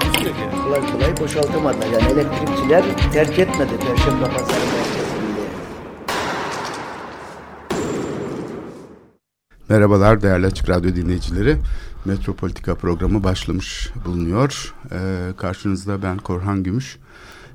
[0.00, 0.40] Takusuyor ki.
[0.64, 1.86] Kolay kolay boşaltamadılar.
[1.86, 4.60] Yani elektrikçiler terk etmedi Perşembe Pazarı.
[9.68, 11.56] Merhabalar değerli Açık Radyo dinleyicileri.
[12.04, 14.74] Metropolitika programı başlamış bulunuyor.
[14.92, 14.96] Ee,
[15.36, 16.98] karşınızda ben Korhan Gümüş.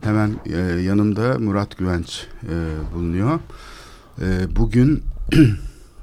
[0.02, 2.56] Hemen e, yanımda Murat Güvenç e,
[2.96, 3.40] bulunuyor.
[4.22, 5.04] E, bugün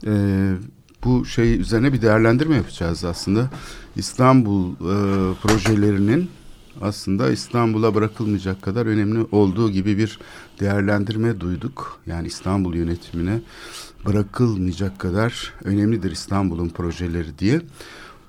[0.06, 0.12] e,
[1.06, 3.50] bu şey üzerine bir değerlendirme yapacağız aslında.
[3.96, 6.30] İstanbul e, projelerinin
[6.80, 10.18] aslında İstanbul'a bırakılmayacak kadar önemli olduğu gibi bir
[10.60, 12.00] değerlendirme duyduk.
[12.06, 13.40] Yani İstanbul yönetimine
[14.06, 17.60] bırakılmayacak kadar önemlidir İstanbul'un projeleri diye.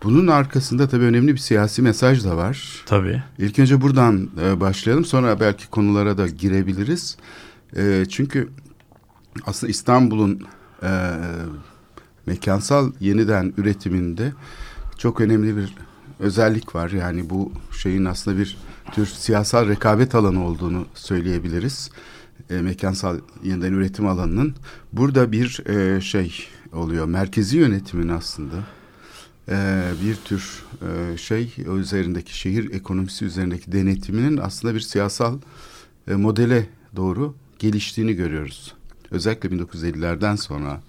[0.03, 2.83] Bunun arkasında tabii önemli bir siyasi mesaj da var.
[2.85, 3.23] Tabii.
[3.37, 7.17] İlk önce buradan e, başlayalım sonra belki konulara da girebiliriz.
[7.75, 8.49] E, çünkü
[9.45, 10.41] aslında İstanbul'un
[10.83, 10.89] e,
[12.27, 14.33] mekansal yeniden üretiminde
[14.97, 15.75] çok önemli bir
[16.19, 16.89] özellik var.
[16.89, 18.57] Yani bu şeyin aslında bir
[18.91, 21.91] tür siyasal rekabet alanı olduğunu söyleyebiliriz.
[22.49, 24.55] E, mekansal yeniden üretim alanının.
[24.93, 27.05] Burada bir e, şey oluyor.
[27.05, 28.55] Merkezi yönetimin aslında
[29.49, 35.37] e, bir tür e, şey üzerindeki şehir ekonomisi üzerindeki denetiminin aslında bir siyasal
[36.07, 38.73] e, modele doğru geliştiğini görüyoruz.
[39.11, 40.81] Özellikle 1950'lerden sonra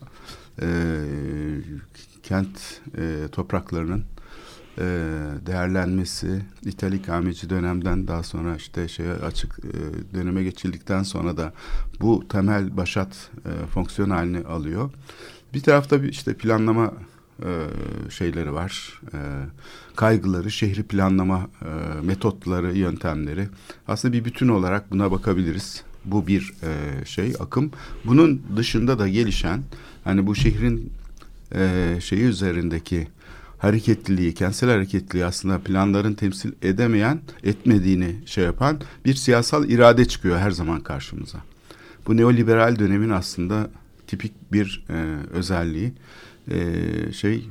[0.63, 0.69] e,
[2.23, 4.05] kent e, topraklarının
[4.79, 4.85] e,
[5.47, 11.53] değerlenmesi, İtalik ameci dönemden daha sonra işte şeye açık e, döneme geçildikten sonra da
[12.01, 14.91] bu temel başat e, fonksiyon halini alıyor.
[15.55, 16.93] Bir tarafta bir işte planlama
[17.43, 17.51] e,
[18.11, 19.19] şeyleri var, e,
[19.97, 23.49] kaygıları, şehri planlama e, metotları, yöntemleri.
[23.89, 25.83] Aslında bir bütün olarak buna bakabiliriz.
[26.05, 27.71] Bu bir e, şey akım.
[28.05, 29.63] Bunun dışında da gelişen
[30.05, 30.93] hani bu şehrin
[31.55, 33.09] e, şeyi üzerindeki
[33.59, 40.51] hareketliliği, kentsel hareketliliği aslında planların temsil edemeyen, etmediğini şey yapan bir siyasal irade çıkıyor her
[40.51, 41.39] zaman karşımıza.
[42.07, 43.71] Bu neoliberal dönemin aslında
[44.07, 45.93] tipik bir e, özelliği.
[46.51, 47.49] E, şey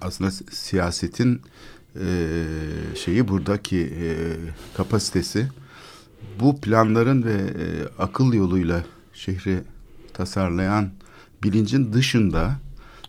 [0.00, 1.42] aslında siyasetin
[1.96, 2.46] e,
[3.04, 4.36] şeyi buradaki e,
[4.76, 5.48] kapasitesi
[6.40, 7.66] bu planların ve e,
[7.98, 8.84] akıl yoluyla
[9.14, 9.60] şehri
[10.14, 10.90] tasarlayan
[11.42, 12.56] bilincin dışında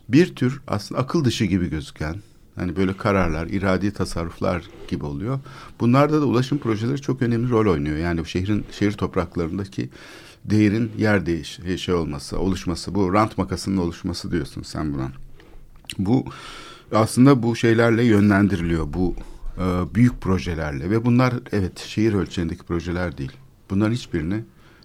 [0.08, 2.16] bir tür aslında akıl dışı gibi gözüken
[2.56, 5.40] hani böyle kararlar, iradi tasarruflar gibi oluyor.
[5.80, 7.96] Bunlarda da ulaşım projeleri çok önemli rol oynuyor.
[7.96, 9.90] Yani şehrin şehir topraklarındaki
[10.44, 15.12] değerin yer değiş şey olması, oluşması, bu rant makasının oluşması diyorsun sen buna.
[15.98, 16.24] Bu
[16.92, 19.14] aslında bu şeylerle yönlendiriliyor bu
[19.58, 23.32] e, büyük projelerle ve bunlar evet şehir ölçeğindeki projeler değil.
[23.70, 24.44] Bunların hiçbirini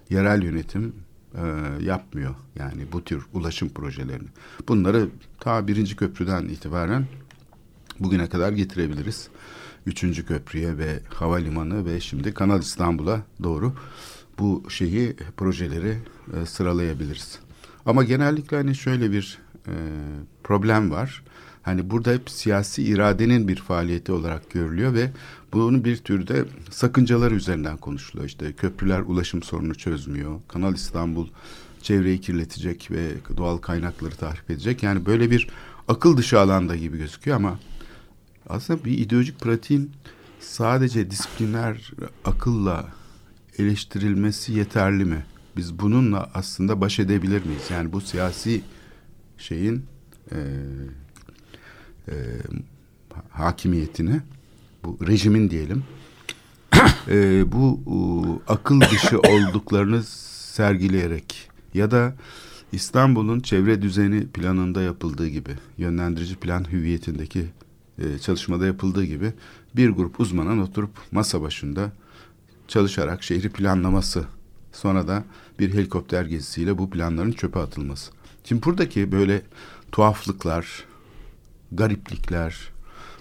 [0.09, 0.93] yerel yönetim
[1.35, 1.43] e,
[1.83, 2.35] yapmıyor.
[2.55, 4.27] Yani bu tür ulaşım projelerini.
[4.67, 7.05] Bunları ta birinci köprüden itibaren
[7.99, 9.27] bugüne kadar getirebiliriz.
[9.85, 13.73] Üçüncü köprüye ve havalimanı ve şimdi Kanal İstanbul'a doğru
[14.39, 15.97] bu şeyi projeleri
[16.33, 17.39] e, sıralayabiliriz.
[17.85, 19.73] Ama genellikle hani şöyle bir e,
[20.43, 21.23] problem var.
[21.61, 25.11] Hani burada hep siyasi iradenin bir faaliyeti olarak görülüyor ve
[25.53, 28.27] bunun bir türde sakıncaları üzerinden konuşuluyor.
[28.27, 30.39] İşte köprüler ulaşım sorunu çözmüyor.
[30.47, 31.27] Kanal İstanbul
[31.81, 34.83] çevreyi kirletecek ve doğal kaynakları tahrip edecek.
[34.83, 35.47] Yani böyle bir
[35.87, 37.59] akıl dışı alanda gibi gözüküyor ama
[38.49, 39.91] aslında bir ideolojik pratiğin
[40.39, 41.91] sadece disipliner
[42.25, 42.85] akılla
[43.57, 45.25] eleştirilmesi yeterli mi?
[45.57, 47.63] Biz bununla aslında baş edebilir miyiz?
[47.71, 48.61] Yani bu siyasi
[49.37, 49.85] şeyin
[50.31, 50.37] e,
[52.07, 52.13] e,
[53.29, 54.21] hakimiyetini,
[54.87, 55.83] bu rejimin diyelim,
[57.07, 57.97] e, bu e,
[58.53, 62.15] akıl dışı olduklarını sergileyerek ya da
[62.71, 67.45] İstanbul'un çevre düzeni planında yapıldığı gibi, yönlendirici plan hüviyetindeki
[67.99, 69.33] e, çalışmada yapıldığı gibi
[69.75, 71.91] bir grup uzmanın oturup masa başında
[72.67, 74.25] çalışarak şehri planlaması,
[74.71, 75.23] sonra da
[75.59, 78.11] bir helikopter gezisiyle bu planların çöpe atılması.
[78.43, 79.41] Şimdi buradaki böyle
[79.91, 80.85] tuhaflıklar,
[81.71, 82.76] gariplikler,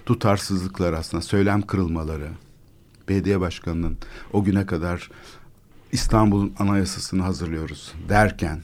[0.07, 2.29] tutarsızlıklar aslında söylem kırılmaları,
[3.09, 3.97] belediye başkanının
[4.33, 5.09] o güne kadar
[5.91, 8.61] İstanbul'un anayasasını hazırlıyoruz derken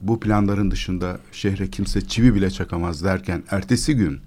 [0.00, 4.20] bu planların dışında şehre kimse çivi bile çakamaz derken ertesi gün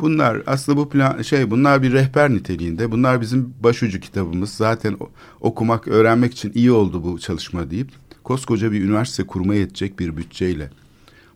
[0.00, 2.90] Bunlar aslında bu plan şey bunlar bir rehber niteliğinde.
[2.92, 4.50] Bunlar bizim başucu kitabımız.
[4.50, 4.96] Zaten
[5.40, 7.90] okumak, öğrenmek için iyi oldu bu çalışma deyip
[8.24, 10.70] koskoca bir üniversite kurmaya yetecek bir bütçeyle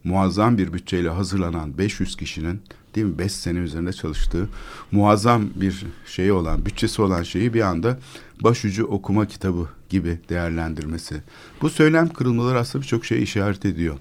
[0.04, 2.62] muazzam bir bütçeyle hazırlanan 500 kişinin
[2.94, 4.48] değil mi 5 sene üzerinde çalıştığı
[4.92, 7.98] muazzam bir şeyi olan bütçesi olan şeyi bir anda
[8.40, 11.22] başucu okuma kitabı gibi değerlendirmesi.
[11.62, 13.98] Bu söylem kırılmaları aslında birçok şey işaret ediyor.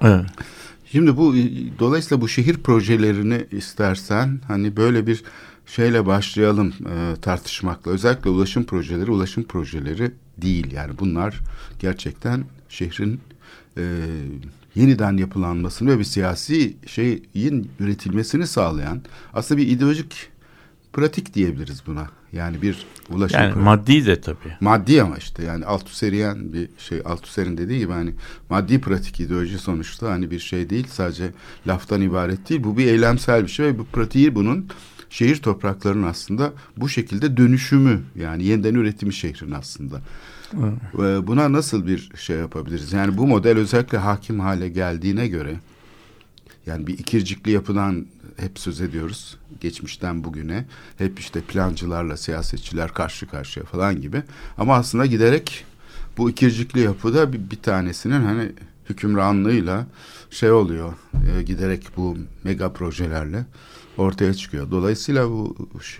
[0.00, 0.26] Evet.
[0.92, 1.34] Şimdi bu
[1.78, 5.22] dolayısıyla bu şehir projelerini istersen hani böyle bir
[5.66, 7.90] şeyle başlayalım e, tartışmakla.
[7.90, 10.72] Özellikle ulaşım projeleri, ulaşım projeleri değil.
[10.72, 11.40] Yani bunlar
[11.78, 13.20] gerçekten şehrin
[13.76, 13.82] e,
[14.74, 19.02] yeniden yapılanmasını ve bir siyasi şeyin üretilmesini sağlayan
[19.34, 20.28] aslında bir ideolojik
[20.92, 22.06] pratik diyebiliriz buna.
[22.32, 23.40] Yani bir ulaşım.
[23.40, 23.64] Yani pratik.
[23.64, 24.56] maddi de tabii.
[24.60, 28.14] Maddi ama işte yani Althusser'in bir şey Althusser'in dediği gibi hani
[28.50, 31.30] maddi pratik ideoloji sonuçta hani bir şey değil sadece
[31.66, 32.64] laftan ibaret değil.
[32.64, 34.68] Bu bir eylemsel bir şey ve bu pratiği bunun
[35.10, 40.00] şehir topraklarının aslında bu şekilde dönüşümü yani yeniden üretimi şehrin aslında.
[40.58, 41.26] Evet.
[41.26, 42.92] Buna nasıl bir şey yapabiliriz?
[42.92, 45.60] Yani bu model özellikle hakim hale geldiğine göre
[46.66, 48.06] yani bir ikircikli yapıdan
[48.36, 49.36] hep söz ediyoruz.
[49.60, 50.64] Geçmişten bugüne
[50.98, 54.22] hep işte plancılarla siyasetçiler karşı karşıya falan gibi.
[54.58, 55.64] Ama aslında giderek
[56.18, 58.52] bu ikircikli yapıda bir, bir tanesinin hani
[58.90, 59.86] hükümranlığıyla
[60.30, 60.92] şey oluyor.
[61.38, 63.46] E, giderek bu mega projelerle
[63.96, 64.70] ortaya çıkıyor.
[64.70, 65.56] Dolayısıyla bu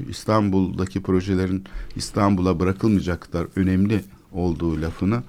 [0.09, 1.65] İstanbul'daki projelerin
[1.97, 4.05] İstanbul'a bırakılmayacak kadar önemli
[4.35, 5.23] olduğu lafını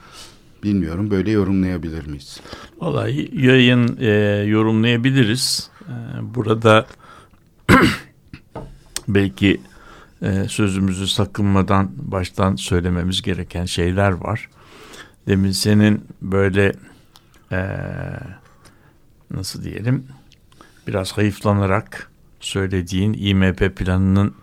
[0.64, 2.42] bilmiyorum böyle yorumlayabilir miyiz?
[2.80, 4.10] Vallahi yayın e,
[4.48, 5.70] yorumlayabiliriz.
[5.82, 5.94] E,
[6.36, 6.88] burada
[9.08, 9.62] belki
[10.22, 14.50] e, sözümüzü sakınmadan baştan söylememiz gereken şeyler var.
[15.28, 16.74] Demin senin böyle
[17.52, 17.62] e,
[19.32, 20.08] nasıl diyelim
[20.88, 24.34] biraz hayıflanarak söylediğin IMP planının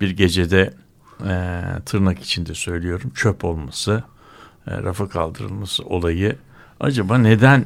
[0.00, 0.74] bir gecede
[1.20, 4.02] e, tırnak içinde söylüyorum çöp olması,
[4.66, 6.36] e, rafa kaldırılması olayı
[6.80, 7.64] acaba neden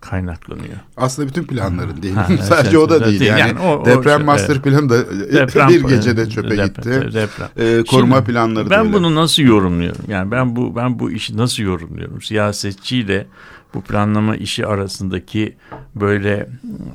[0.00, 0.76] kaynaklanıyor?
[0.96, 2.14] Aslında bütün planların değil.
[2.14, 3.20] Ha, Sadece evet, o da değil.
[3.20, 7.14] Yani, yani o, deprem o, master planı da deprem, bir gecede çöpe deprem, gitti.
[7.14, 7.48] Deprem.
[7.56, 10.04] Ee, koruma Şimdi, planları Ben bunu nasıl yorumluyorum?
[10.08, 12.22] Yani ben bu ben bu işi nasıl yorumluyorum?
[12.22, 13.26] Siyasetçiyle
[13.74, 15.56] bu planlama işi arasındaki
[15.94, 16.48] böyle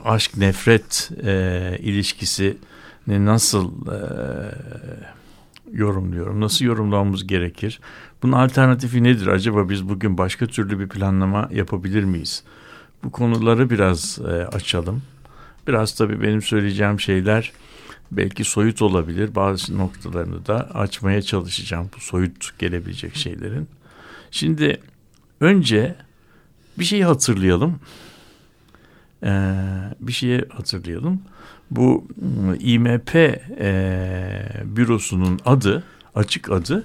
[0.06, 2.58] aşk nefret e, ilişkisi
[3.08, 3.98] nasıl e,
[5.74, 6.42] yorumluyorum?
[6.42, 7.80] Nasıl yorumlamamız gerekir?
[8.24, 9.28] Bunun alternatifi nedir?
[9.28, 12.44] Acaba biz bugün başka türlü bir planlama yapabilir miyiz?
[13.04, 15.02] Bu konuları biraz e, açalım.
[15.68, 17.52] Biraz tabii benim söyleyeceğim şeyler
[18.12, 19.36] belki soyut olabilir.
[19.36, 23.68] Bazı noktalarını da açmaya çalışacağım bu soyut gelebilecek şeylerin.
[24.32, 24.80] Şimdi
[25.40, 25.96] önce
[26.80, 27.80] bir şeyi hatırlayalım.
[29.24, 29.56] Ee,
[30.02, 31.22] bir şeyi hatırlayalım.
[31.72, 32.08] Bu
[32.48, 35.84] ıı, IMP e, bürosunun adı,
[36.16, 36.84] açık adı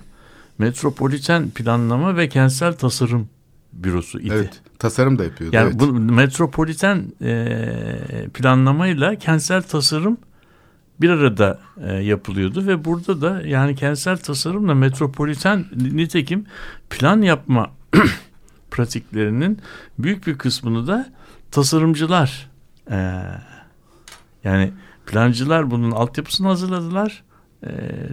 [0.59, 3.29] Metropoliten Planlama ve Kentsel Tasarım
[3.73, 4.33] Bürosu idi.
[4.35, 5.57] Evet, tasarım da yapıyordu.
[5.57, 5.81] Yani evet.
[5.81, 10.19] bu metropoliten e, planlamayla kentsel tasarım
[11.01, 16.47] bir arada e, yapılıyordu ve burada da yani kentsel tasarımla metropoliten nitekim
[16.91, 17.71] plan yapma
[18.71, 19.59] pratiklerinin
[19.99, 21.13] büyük bir kısmını da
[21.51, 22.51] tasarımcılar
[22.91, 23.21] e,
[24.45, 24.73] yani
[25.07, 27.23] plancılar bunun altyapısını hazırladılar.
[27.67, 27.71] E,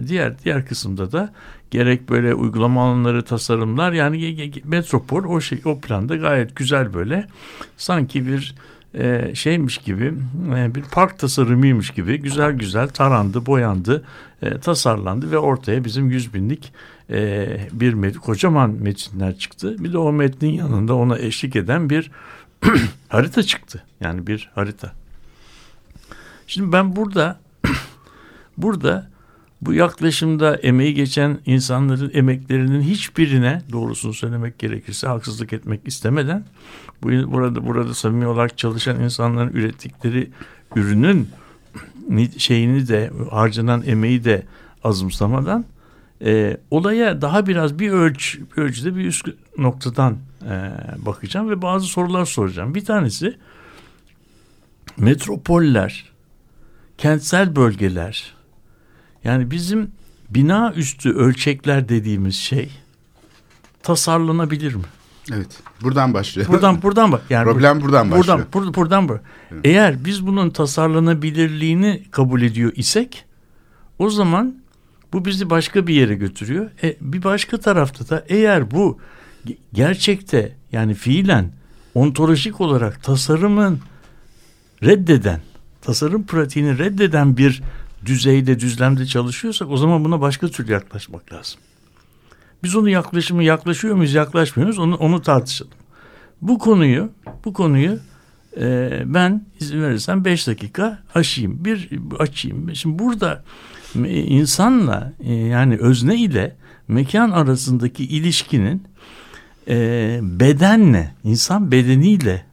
[0.08, 1.32] diğer diğer kısımda da
[1.70, 7.26] gerek böyle uygulama alanları tasarımlar yani metropol o şey o planda gayet güzel böyle
[7.76, 8.54] sanki bir
[8.94, 10.14] e, şeymiş gibi
[10.56, 14.04] e, bir park tasarımıymış gibi güzel güzel tarandı boyandı
[14.42, 16.72] e, tasarlandı ve ortaya bizim yüz binlik
[17.10, 22.10] e, bir met kocaman metinler çıktı bir de o metnin yanında ona eşlik eden bir
[23.08, 23.84] harita çıktı.
[24.00, 24.92] Yani bir harita.
[26.46, 27.40] Şimdi ben burada
[28.56, 29.12] burada
[29.62, 36.44] bu yaklaşımda emeği geçen insanların emeklerinin hiçbirine doğrusunu söylemek gerekirse haksızlık etmek istemeden
[37.02, 40.30] bu burada burada samimi olarak çalışan insanların ürettikleri
[40.76, 41.28] ürünün
[42.38, 44.42] şeyini de harcanan emeği de
[44.84, 45.64] azımsamadan
[46.24, 49.28] e, olaya daha biraz bir ölç bir ölçüde bir üst
[49.58, 50.16] noktadan
[50.50, 50.72] e,
[51.06, 52.74] bakacağım ve bazı sorular soracağım.
[52.74, 53.38] Bir tanesi
[54.96, 56.12] metropoller,
[56.98, 58.34] kentsel bölgeler
[59.24, 59.90] yani bizim
[60.30, 62.70] bina üstü ölçekler dediğimiz şey
[63.82, 64.84] tasarlanabilir mi?
[65.32, 65.62] Evet.
[65.82, 66.48] Buradan başlıyor.
[66.48, 67.22] Buradan buradan bak.
[67.30, 68.38] Yani Problem buradan başlıyor.
[68.38, 69.20] Buradan buradan, buradan bak.
[69.52, 69.66] Evet.
[69.66, 73.24] Eğer biz bunun tasarlanabilirliğini kabul ediyor isek
[73.98, 74.56] o zaman
[75.12, 76.70] bu bizi başka bir yere götürüyor.
[76.82, 78.98] E, bir başka tarafta da eğer bu
[79.72, 81.52] gerçekte yani fiilen
[81.94, 83.80] ontolojik olarak tasarımın
[84.82, 85.40] reddeden
[85.82, 87.62] tasarım pratiğini reddeden bir
[88.06, 91.60] düzeyde, düzlemde çalışıyorsak o zaman buna başka türlü yaklaşmak lazım.
[92.62, 95.72] Biz onu yaklaşımı yaklaşıyor muyuz, yaklaşmıyor muyuz onu, onu tartışalım.
[96.42, 97.10] Bu konuyu,
[97.44, 97.98] bu konuyu
[98.56, 102.74] e, ben izin verirsen beş dakika aşayım, bir açayım.
[102.74, 103.44] Şimdi burada
[104.04, 106.56] e, insanla e, yani özne ile
[106.88, 108.82] mekan arasındaki ilişkinin
[109.68, 112.44] e, bedenle, insan bedeniyle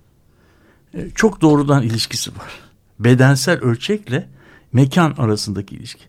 [0.93, 2.51] e, çok doğrudan ilişkisi var.
[2.99, 4.27] Bedensel ölçekle
[4.73, 6.03] mekan arasındaki ilişki.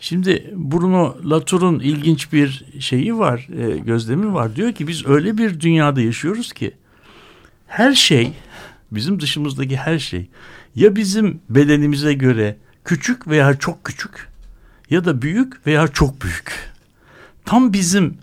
[0.00, 4.56] Şimdi Bruno Latour'un ilginç bir şeyi var, e, gözlemi var.
[4.56, 6.72] Diyor ki biz öyle bir dünyada yaşıyoruz ki
[7.66, 8.32] her şey,
[8.92, 10.28] bizim dışımızdaki her şey
[10.74, 14.28] ya bizim bedenimize göre küçük veya çok küçük
[14.90, 16.70] ya da büyük veya çok büyük.
[17.44, 18.18] Tam bizim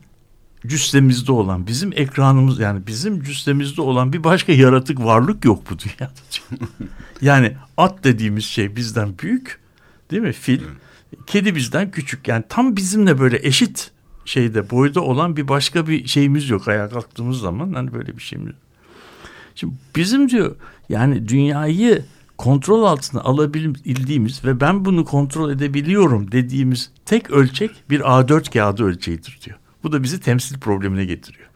[0.67, 6.13] cüssemizde olan, bizim ekranımız yani bizim cüssemizde olan bir başka yaratık varlık yok bu dünyada.
[7.21, 9.59] yani at dediğimiz şey bizden büyük
[10.11, 10.33] değil mi?
[10.33, 10.61] Fil.
[11.27, 12.27] Kedi bizden küçük.
[12.27, 13.91] Yani tam bizimle böyle eşit
[14.25, 17.73] şeyde boyda olan bir başka bir şeyimiz yok ayağa kalktığımız zaman.
[17.73, 18.61] Hani böyle bir şeyimiz yok.
[19.55, 20.55] Şimdi bizim diyor
[20.89, 22.05] yani dünyayı
[22.37, 29.39] kontrol altına alabildiğimiz ve ben bunu kontrol edebiliyorum dediğimiz tek ölçek bir A4 kağıdı ölçeğidir
[29.45, 29.57] diyor.
[29.85, 31.47] Bu da bizi temsil problemine getiriyor.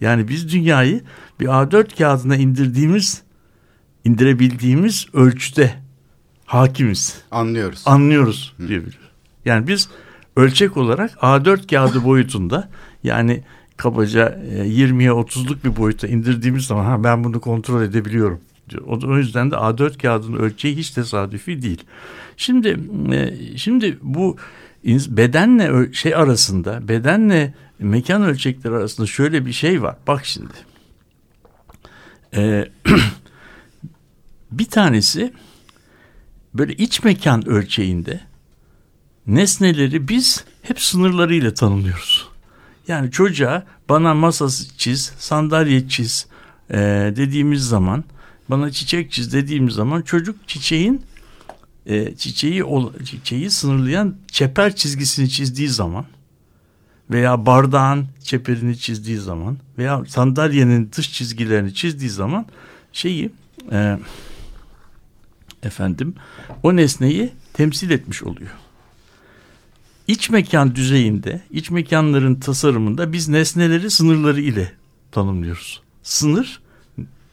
[0.00, 1.02] Yani biz dünyayı
[1.40, 3.22] bir A4 kağıdına indirdiğimiz,
[4.04, 5.74] indirebildiğimiz ölçüde
[6.46, 7.22] hakimiz.
[7.30, 7.82] Anlıyoruz.
[7.86, 9.10] Anlıyoruz diyebiliyoruz.
[9.44, 9.88] Yani biz
[10.36, 12.70] ölçek olarak A4 kağıdı boyutunda
[13.02, 13.44] yani
[13.76, 18.82] kabaca 20'ye 30'luk bir boyuta indirdiğimiz zaman ha ben bunu kontrol edebiliyorum diyor.
[18.86, 21.84] O yüzden de A4 kağıdının ölçeği hiç tesadüfi değil.
[22.36, 22.80] Şimdi
[23.56, 24.36] şimdi bu
[25.08, 29.96] bedenle şey arasında bedenle mekan ölçekleri arasında şöyle bir şey var.
[30.06, 30.54] Bak şimdi.
[32.36, 32.68] Ee,
[34.50, 35.32] bir tanesi
[36.54, 38.20] böyle iç mekan ölçeğinde
[39.26, 42.28] nesneleri biz hep sınırlarıyla tanımlıyoruz.
[42.88, 46.26] Yani çocuğa bana masa çiz, sandalye çiz
[46.70, 46.76] e,
[47.16, 48.04] dediğimiz zaman,
[48.48, 51.02] bana çiçek çiz dediğimiz zaman çocuk çiçeğin
[51.86, 52.64] e, çiçeği
[53.04, 56.04] çiçeği sınırlayan çeper çizgisini çizdiği zaman
[57.10, 62.46] veya bardağın çeperini çizdiği zaman veya sandalyenin dış çizgilerini çizdiği zaman
[62.92, 63.30] şeyi
[63.72, 63.98] e,
[65.62, 66.14] efendim
[66.62, 68.50] o nesneyi temsil etmiş oluyor.
[70.08, 74.72] İç mekan düzeyinde, iç mekanların tasarımında biz nesneleri sınırları ile
[75.12, 75.82] tanımlıyoruz.
[76.02, 76.60] Sınır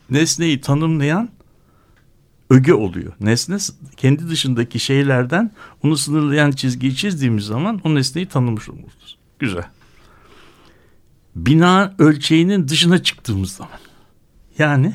[0.10, 1.30] nesneyi tanımlayan
[2.50, 3.14] öge oluyor.
[3.20, 3.58] Nesne
[3.98, 5.52] kendi dışındaki şeylerden
[5.84, 9.18] onu sınırlayan çizgiyi çizdiğimiz zaman o nesneyi tanımış oluruz.
[9.42, 9.64] Güzel.
[11.36, 13.80] Bina ölçeğinin dışına çıktığımız zaman
[14.58, 14.94] yani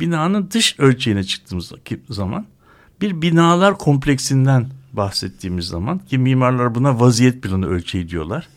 [0.00, 1.72] binanın dış ölçeğine çıktığımız
[2.08, 2.46] zaman
[3.00, 8.48] bir binalar kompleksinden bahsettiğimiz zaman ki mimarlar buna vaziyet planı ölçeği diyorlar.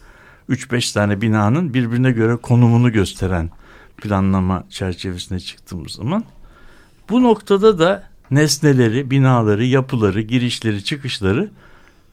[0.50, 3.50] 3-5 tane binanın birbirine göre konumunu gösteren
[3.98, 6.24] planlama çerçevesine çıktığımız zaman
[7.10, 11.52] bu noktada da nesneleri, binaları, yapıları, girişleri, çıkışları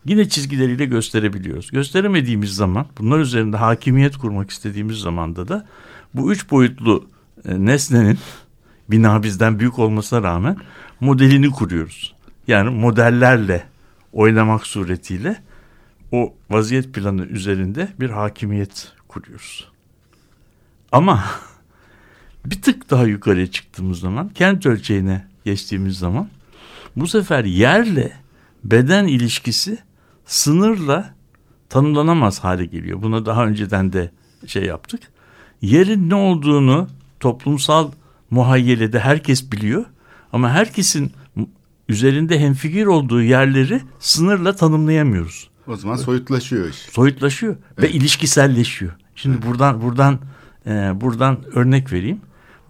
[0.04, 1.71] yine çizgileriyle gösterebiliyoruz.
[1.71, 5.66] Gösteremediğimiz zaman, bunlar üzerinde hakimiyet kurmak istediğimiz zamanda da
[6.14, 7.09] bu üç boyutlu
[7.45, 8.19] e, nesnenin
[8.90, 10.57] bina bizden büyük olmasına rağmen
[11.00, 12.14] modelini kuruyoruz.
[12.47, 13.64] Yani modellerle
[14.12, 15.42] oynamak suretiyle
[16.12, 19.71] o vaziyet planı üzerinde bir hakimiyet kuruyoruz.
[20.92, 21.25] Ama
[22.47, 26.28] bir tık daha yukarıya çıktığımız zaman kent ölçeğine geçtiğimiz zaman
[26.97, 28.12] bu sefer yerle
[28.64, 29.78] beden ilişkisi
[30.30, 31.14] sınırla
[31.68, 33.02] tanımlanamaz hale geliyor.
[33.02, 34.10] Buna daha önceden de
[34.46, 35.00] şey yaptık.
[35.62, 36.88] Yerin ne olduğunu
[37.20, 37.90] toplumsal
[38.30, 39.84] muhayyelede herkes biliyor
[40.32, 41.12] ama herkesin
[41.88, 45.50] üzerinde hemfikir olduğu yerleri sınırla tanımlayamıyoruz.
[45.66, 46.76] O zaman soyutlaşıyor iş.
[46.76, 47.82] Soyutlaşıyor evet.
[47.82, 48.92] ve ilişkiselleşiyor.
[49.14, 49.46] Şimdi evet.
[49.46, 50.18] buradan buradan
[50.66, 52.20] e, buradan örnek vereyim.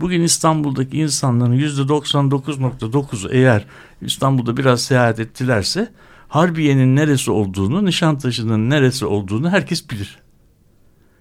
[0.00, 3.66] Bugün İstanbul'daki insanların yüzde 99.9'u eğer
[4.02, 5.92] İstanbul'da biraz seyahat ettilerse
[6.30, 10.18] Harbiye'nin neresi olduğunu, Nişantaşı'nın neresi olduğunu herkes bilir.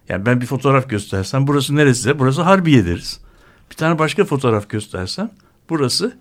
[0.08, 2.18] Yani ben bir fotoğraf göstersem burası neresi?
[2.18, 3.20] Burası Harbiye deriz.
[3.70, 5.30] Bir tane başka fotoğraf göstersem
[5.70, 6.16] burası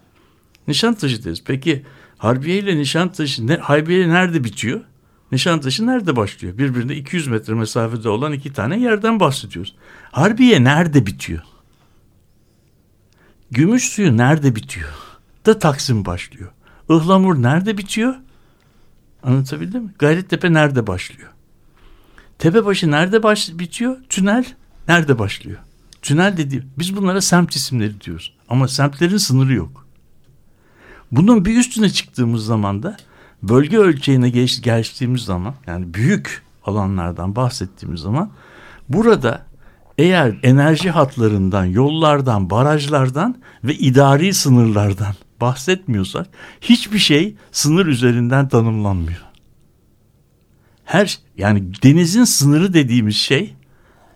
[0.67, 1.43] Nişantaşı deriz.
[1.45, 1.85] Peki
[2.17, 4.81] Harbiye ile Nişantaşı, ne, Harbiye nerede bitiyor?
[5.31, 6.57] Nişantaşı nerede başlıyor?
[6.57, 9.75] Birbirine 200 metre mesafede olan iki tane yerden bahsediyoruz.
[10.11, 11.41] Harbiye nerede bitiyor?
[13.51, 14.89] Gümüş suyu nerede bitiyor?
[15.45, 16.51] Da Taksim başlıyor.
[16.89, 18.15] Ihlamur nerede bitiyor?
[19.23, 19.89] Anlatabildim mi?
[19.99, 21.29] Gayrettepe nerede başlıyor?
[22.39, 23.97] Tepebaşı nerede baş bitiyor?
[24.09, 24.45] Tünel
[24.87, 25.57] nerede başlıyor?
[26.01, 26.67] Tünel dedi.
[26.77, 28.33] Biz bunlara semt isimleri diyoruz.
[28.49, 29.85] Ama semtlerin sınırı yok.
[31.11, 32.97] Bunun bir üstüne çıktığımız zaman da
[33.43, 38.31] bölge ölçeğine geç, geçtiğimiz zaman yani büyük alanlardan bahsettiğimiz zaman
[38.89, 39.45] burada
[39.97, 46.27] eğer enerji hatlarından, yollardan, barajlardan ve idari sınırlardan bahsetmiyorsak
[46.61, 49.21] hiçbir şey sınır üzerinden tanımlanmıyor.
[50.85, 53.55] Her yani denizin sınırı dediğimiz şey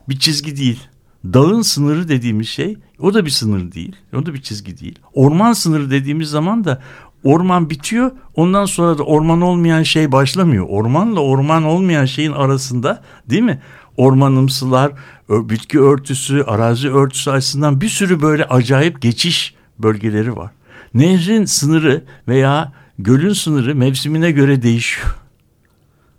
[0.10, 0.80] bir çizgi değil.
[1.26, 3.96] Dağın sınırı dediğimiz şey o da bir sınır değil.
[4.14, 5.00] O da bir çizgi değil.
[5.14, 6.82] Orman sınırı dediğimiz zaman da
[7.24, 8.12] orman bitiyor.
[8.36, 10.66] Ondan sonra da orman olmayan şey başlamıyor.
[10.70, 13.62] Ormanla orman olmayan şeyin arasında değil mi?
[13.98, 14.92] Ormanımsılar,
[15.30, 20.52] bitki örtüsü, arazi örtüsü açısından bir sürü böyle acayip geçiş bölgeleri var.
[20.94, 25.16] Nehrin sınırı veya gölün sınırı mevsimine göre değişiyor.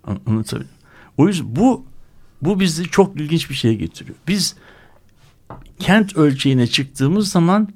[0.04, 0.74] Anlatabiliyor
[1.16, 1.86] O yüzden bu
[2.42, 4.16] bu bizi çok ilginç bir şeye getiriyor.
[4.28, 4.56] Biz
[5.78, 7.68] kent ölçeğine çıktığımız zaman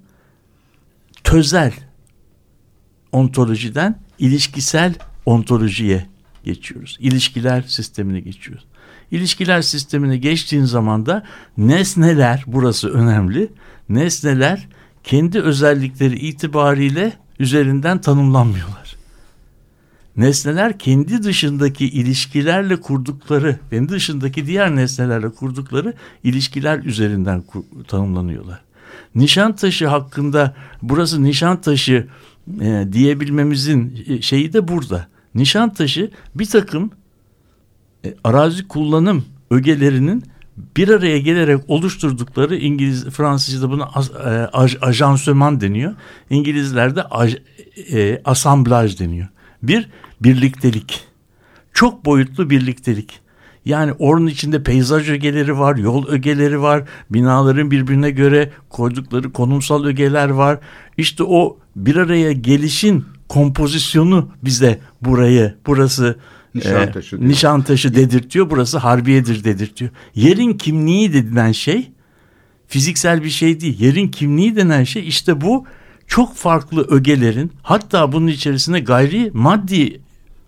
[1.24, 1.72] tözel
[3.12, 4.94] ontolojiden ilişkisel
[5.26, 6.06] ontolojiye
[6.44, 6.96] geçiyoruz.
[7.00, 8.66] İlişkiler sistemine geçiyoruz.
[9.10, 11.26] İlişkiler sistemine geçtiğin zaman da
[11.56, 13.52] nesneler burası önemli.
[13.88, 14.68] Nesneler
[15.08, 18.96] kendi özellikleri itibariyle üzerinden tanımlanmıyorlar.
[20.16, 27.44] Nesneler kendi dışındaki ilişkilerle kurdukları, kendi dışındaki diğer nesnelerle kurdukları ilişkiler üzerinden
[27.88, 28.60] tanımlanıyorlar.
[29.14, 32.08] Nişantaşı hakkında burası Nişantaşı
[32.60, 35.06] e, diyebilmemizin e, şeyi de burada.
[35.34, 36.90] Nişantaşı bir takım
[38.04, 40.24] e, arazi kullanım ögelerinin
[40.76, 43.90] bir araya gelerek oluşturdukları İngiliz Fransızca'da buna
[44.24, 45.94] e, aj, ajansöman deniyor.
[46.30, 47.36] İngilizlerde aj,
[47.92, 49.28] e, asamblaj deniyor.
[49.62, 49.88] Bir
[50.20, 51.04] birliktelik.
[51.72, 53.20] Çok boyutlu birliktelik.
[53.64, 60.28] Yani onun içinde peyzaj ögeleri var, yol ögeleri var, binaların birbirine göre koydukları konumsal ögeler
[60.28, 60.58] var.
[60.96, 66.16] İşte o bir araya gelişin kompozisyonu bize burayı, burası
[66.54, 68.50] Nişantaşı, e, Nişantaşı dedirtiyor.
[68.50, 69.90] Burası Harbiye'dir dedirtiyor.
[70.14, 71.90] Yerin kimliği denilen şey
[72.68, 73.80] fiziksel bir şey değil.
[73.80, 75.66] Yerin kimliği denen şey işte bu
[76.06, 80.00] çok farklı ögelerin hatta bunun içerisinde gayri maddi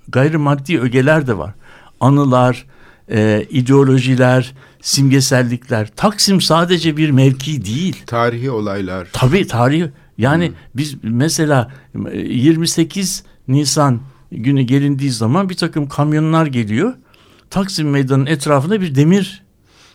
[0.09, 1.55] gayri maddi ögeler de var.
[2.01, 2.67] Anılar,
[3.11, 5.89] e, ideolojiler, simgesellikler.
[5.97, 8.03] Taksim sadece bir mevki değil.
[8.07, 9.09] Tarihi olaylar.
[9.13, 9.91] Tabii tarihi.
[10.19, 10.55] Yani hmm.
[10.75, 11.71] biz mesela
[12.15, 14.01] 28 Nisan
[14.33, 16.95] günü gelindiği zaman bir takım kamyonlar geliyor.
[17.51, 19.43] Taksim Meydanı'nın etrafında bir demir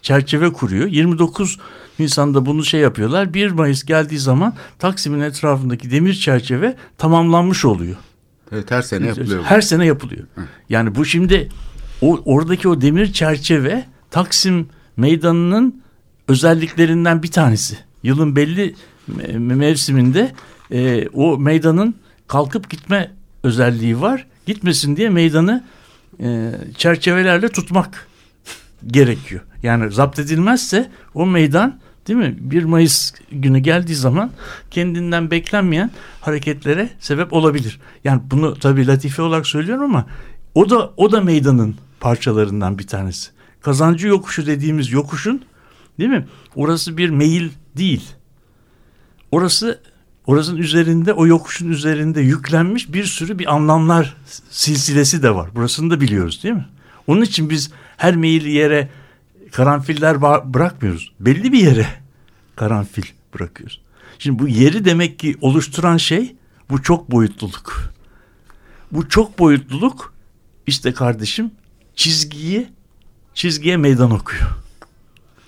[0.02, 0.88] çerçeve kuruyor.
[0.88, 1.60] 29
[2.00, 3.34] Nisan'da bunu şey yapıyorlar.
[3.34, 7.96] 1 Mayıs geldiği zaman Taksim'in etrafındaki demir çerçeve tamamlanmış oluyor.
[8.52, 9.44] Evet her sene yapılıyor.
[9.44, 10.28] Her sene yapılıyor.
[10.70, 11.50] Yani bu şimdi
[12.02, 14.68] o oradaki o demir çerçeve Taksim
[14.98, 15.82] Meydanı'nın
[16.28, 17.78] özelliklerinden bir tanesi.
[18.04, 18.76] Yılın belli
[19.38, 20.32] mevsiminde
[20.72, 21.96] e, o meydanın
[22.28, 23.12] kalkıp gitme
[23.46, 24.28] özelliği var.
[24.46, 25.64] Gitmesin diye meydanı
[26.20, 28.08] e, çerçevelerle tutmak
[28.88, 29.42] gerekiyor.
[29.64, 34.32] Yani zapt edilmezse o meydan değil mi 1 Mayıs günü geldiği zaman
[34.72, 37.80] kendinden beklenmeyen hareketlere sebep olabilir.
[38.04, 40.06] Yani bunu tabii latife olarak söylüyorum ama
[40.56, 43.32] o da o da meydanın parçalarından bir tanesi.
[43.62, 45.42] Kazancı yokuşu dediğimiz yokuşun
[46.00, 46.28] değil mi?
[46.56, 48.04] Orası bir meyil değil.
[49.32, 49.82] Orası
[50.28, 54.18] orasının üzerinde o yokuşun üzerinde yüklenmiş bir sürü bir anlamlar
[54.50, 55.56] silsilesi de var.
[55.56, 56.66] Burasını da biliyoruz değil mi?
[57.08, 58.90] Onun için biz her meyil yere
[59.52, 60.22] karanfiller
[60.54, 61.12] bırakmıyoruz.
[61.20, 61.88] Belli bir yere
[62.56, 63.82] karanfil bırakıyoruz.
[64.20, 66.36] Şimdi bu yeri demek ki oluşturan şey
[66.70, 67.94] bu çok boyutluluk.
[68.92, 70.14] Bu çok boyutluluk
[70.68, 71.52] işte kardeşim
[71.96, 72.70] çizgiyi
[73.34, 74.65] çizgiye meydan okuyor.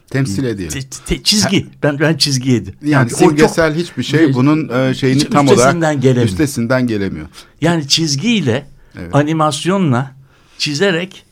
[0.09, 0.57] Temsil.
[1.05, 1.67] Te, çizgi.
[1.83, 2.75] Ben ben çizgi yedim.
[2.81, 6.25] Yani, yani simgesel çok, hiçbir şey bunun e, şeyini tam olarak gelemiyor.
[6.25, 7.27] üstesinden gelemiyor.
[7.61, 8.67] Yani çizgiyle,
[8.99, 9.15] evet.
[9.15, 10.15] animasyonla
[10.57, 11.25] çizerek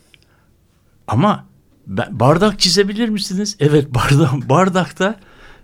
[1.08, 1.46] ama
[1.88, 3.56] bardak çizebilir misiniz?
[3.60, 5.20] Evet bardak bardakta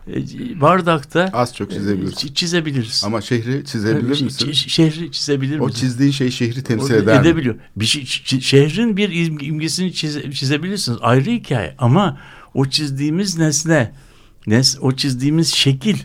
[0.08, 2.34] e, bardakta az çok çizebiliriz.
[2.36, 3.04] Çizebiliriz.
[3.06, 4.52] Ama şehri çizebilir misin?
[4.52, 5.63] Şehri çizebilir misin?
[5.63, 7.56] O çizdiğin şey şehri temsil eder Edebiliyor.
[7.76, 8.06] Bir şey,
[8.41, 10.97] şehrin bir imgesini çize, çizebilirsiniz.
[11.02, 12.17] Ayrı hikaye ama
[12.54, 13.92] o çizdiğimiz nesne,
[14.48, 15.98] nes, o çizdiğimiz şekil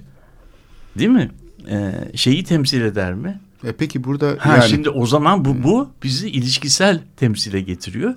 [0.99, 1.31] değil mi?
[1.71, 3.41] Ee, şeyi temsil eder mi?
[3.65, 4.69] E peki burada ha, yani...
[4.69, 8.15] şimdi o zaman bu bu bizi ilişkisel temsile getiriyor.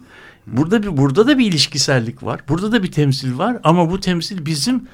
[0.47, 2.41] Burada bir burada da bir ilişkisellik var.
[2.49, 4.87] Burada da bir temsil var ama bu temsil bizim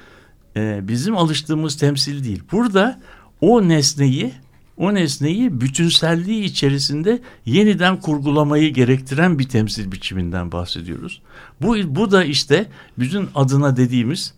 [0.55, 2.43] e, bizim alıştığımız temsil değil.
[2.51, 3.01] Burada
[3.41, 4.33] o nesneyi
[4.77, 11.21] o nesneyi bütünselliği içerisinde yeniden kurgulamayı gerektiren bir temsil biçiminden bahsediyoruz.
[11.61, 12.65] Bu, bu da işte
[12.99, 14.33] bütün adına dediğimiz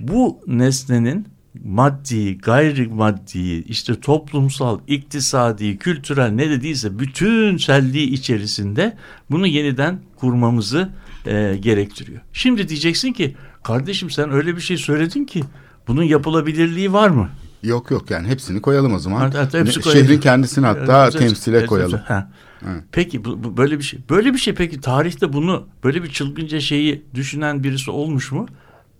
[0.00, 1.26] bu nesnenin
[1.64, 8.96] maddi, gayrimaddi, işte toplumsal, iktisadi, kültürel ne dediyse bütün selliği içerisinde
[9.30, 10.90] bunu yeniden kurmamızı
[11.26, 12.20] e, gerektiriyor.
[12.32, 15.42] Şimdi diyeceksin ki kardeşim sen öyle bir şey söyledin ki
[15.88, 17.28] bunun yapılabilirliği var mı?
[17.62, 19.20] Yok yok yani hepsini koyalım o zaman.
[19.20, 20.06] Hatta- hatta hepsi Ne- koyalım.
[20.06, 22.00] Şehrin kendisini hatta Evet, temsile evet, koyalım.
[22.06, 22.30] ha.
[22.68, 22.84] Evet.
[22.92, 24.00] Peki bu, bu böyle bir şey.
[24.10, 28.46] Böyle bir şey peki tarihte bunu böyle bir çılgınca şeyi düşünen birisi olmuş mu?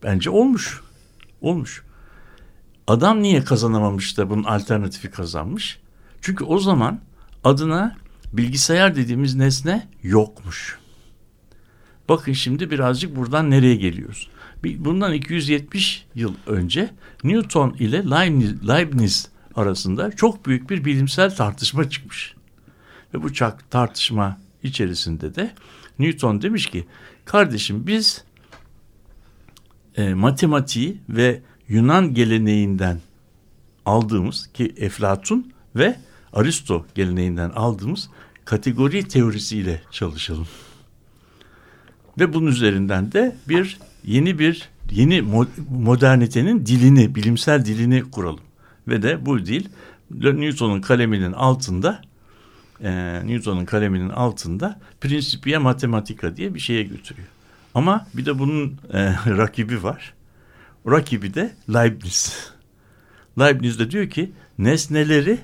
[0.03, 0.81] Bence olmuş.
[1.41, 1.83] Olmuş.
[2.87, 5.81] Adam niye kazanamamış da bunun alternatifi kazanmış?
[6.21, 7.01] Çünkü o zaman
[7.45, 7.97] adına
[8.33, 10.79] bilgisayar dediğimiz nesne yokmuş.
[12.09, 14.29] Bakın şimdi birazcık buradan nereye geliyoruz?
[14.65, 16.91] Bundan 270 yıl önce
[17.25, 22.35] Newton ile Leibniz, Leibniz arasında çok büyük bir bilimsel tartışma çıkmış.
[23.15, 23.33] Ve bu
[23.71, 25.55] tartışma içerisinde de
[25.99, 26.87] Newton demiş ki
[27.25, 28.25] kardeşim biz
[29.97, 33.01] e, matematiği ve Yunan geleneğinden
[33.87, 35.97] aldığımız ki Eflatun ve
[36.33, 38.11] Aristo geleneğinden aldığımız
[38.45, 40.49] kategori teorisiyle çalışalım.
[42.19, 48.41] Ve bunun üzerinden de bir yeni bir yeni mo- modernitenin dilini, bilimsel dilini kuralım.
[48.89, 49.69] Ve de bu dil
[50.11, 52.03] Newton'un kaleminin altında
[52.83, 52.91] e,
[53.27, 57.29] Newton'un kaleminin altında Principia Mathematica diye bir şeye götürüyor.
[57.75, 60.15] Ama bir de bunun e, rakibi var.
[60.87, 62.51] Rakibi de Leibniz.
[63.39, 65.39] Leibniz de diyor ki nesneleri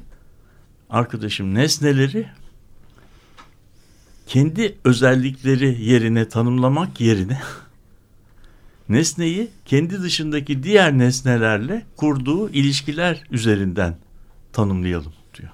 [0.91, 2.27] arkadaşım nesneleri
[4.27, 7.41] kendi özellikleri yerine tanımlamak yerine
[8.89, 13.97] nesneyi kendi dışındaki diğer nesnelerle kurduğu ilişkiler üzerinden
[14.53, 15.51] tanımlayalım diyor.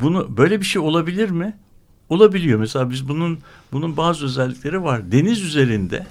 [0.00, 1.56] Bunu böyle bir şey olabilir mi?
[2.08, 2.58] Olabiliyor.
[2.58, 3.38] Mesela biz bunun
[3.72, 5.12] bunun bazı özellikleri var.
[5.12, 6.06] Deniz üzerinde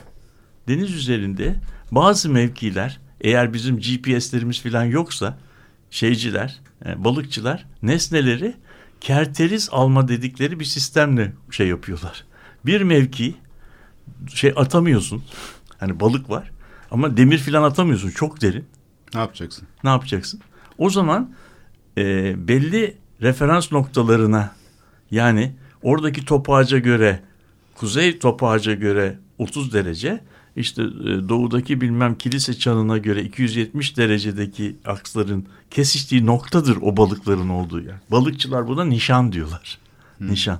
[0.67, 1.55] deniz üzerinde
[1.91, 5.37] bazı mevkiler eğer bizim GPS'lerimiz falan yoksa
[5.91, 8.55] şeyciler, e, balıkçılar nesneleri
[9.01, 12.25] kerteriz alma dedikleri bir sistemle şey yapıyorlar.
[12.65, 13.35] Bir mevki
[14.33, 15.23] şey atamıyorsun.
[15.77, 16.51] Hani balık var
[16.91, 18.09] ama demir falan atamıyorsun.
[18.09, 18.65] Çok derin.
[19.13, 19.67] Ne yapacaksın?
[19.83, 20.41] Ne yapacaksın?
[20.77, 21.31] O zaman
[21.97, 24.51] e, belli referans noktalarına
[25.11, 27.19] yani oradaki topağaca göre
[27.75, 30.21] kuzey topağaca göre 30 derece
[30.55, 37.81] işte e, doğudaki bilmem kilise çanına göre 270 derecedeki aksların kesiştiği noktadır o balıkların olduğu
[37.81, 37.95] yer.
[38.11, 39.77] Balıkçılar buna nişan diyorlar.
[40.19, 40.59] Nişan.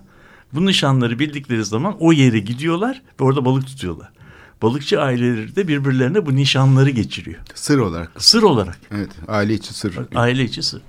[0.53, 4.09] Bu nişanları bildikleri zaman o yere gidiyorlar ve orada balık tutuyorlar.
[4.61, 7.39] Balıkçı aileleri de birbirlerine bu nişanları geçiriyor.
[7.55, 8.11] Sır olarak.
[8.17, 8.79] Sır olarak.
[8.91, 9.97] Evet aile içi sır.
[10.15, 10.81] Aile içi sır.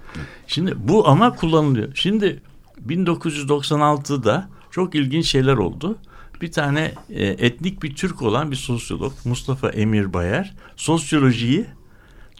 [0.47, 1.89] Şimdi bu ama kullanılıyor.
[1.95, 2.43] Şimdi
[2.89, 5.99] 1996'da çok ilginç şeyler oldu.
[6.43, 11.67] Bir tane e, etnik bir Türk olan bir sosyolog Mustafa Emir Bayer sosyolojiyi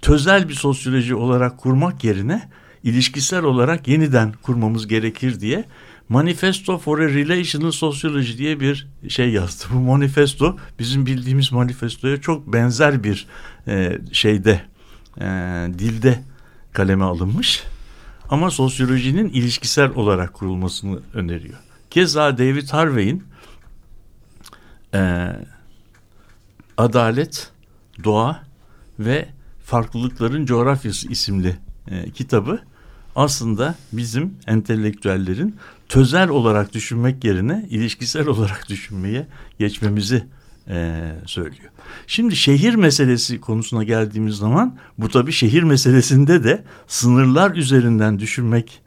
[0.03, 2.49] tözel bir sosyoloji olarak kurmak yerine
[2.85, 5.65] ilişkisel olarak yeniden kurmamız gerekir diye
[6.09, 9.65] Manifesto for a Relational Sociology diye bir şey yazdı.
[9.73, 13.27] Bu manifesto bizim bildiğimiz manifestoya çok benzer bir
[13.67, 14.61] e, şeyde
[15.21, 15.25] e,
[15.79, 16.23] dilde
[16.73, 17.65] kaleme alınmış.
[18.29, 21.59] Ama sosyolojinin ilişkisel olarak kurulmasını öneriyor.
[21.91, 23.25] Keza David Harvey'in
[24.95, 25.33] e,
[26.77, 27.51] Adalet,
[28.05, 28.43] Doğa
[28.99, 29.29] ve
[29.65, 31.57] Farklılıkların Coğrafyası isimli
[31.91, 32.61] e, kitabı
[33.17, 35.57] aslında bizim entelektüellerin
[35.89, 39.27] tözel olarak düşünmek yerine ilişkisel olarak düşünmeye
[39.59, 40.25] geçmemizi
[40.69, 41.71] e, söylüyor.
[42.07, 48.81] Şimdi şehir meselesi konusuna geldiğimiz zaman bu tabii şehir meselesinde de sınırlar üzerinden düşünmek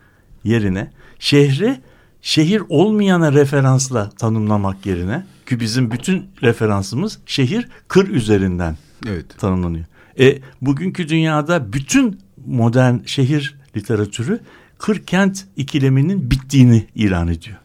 [0.43, 1.79] yerine şehri
[2.21, 9.39] şehir olmayana referansla tanımlamak yerine ki bizim bütün referansımız şehir kır üzerinden Evet.
[9.39, 9.85] tanımlanıyor.
[10.19, 14.39] E, bugünkü dünyada bütün modern şehir literatürü
[14.81, 17.57] kır-kent ikileminin bittiğini ilan ediyor.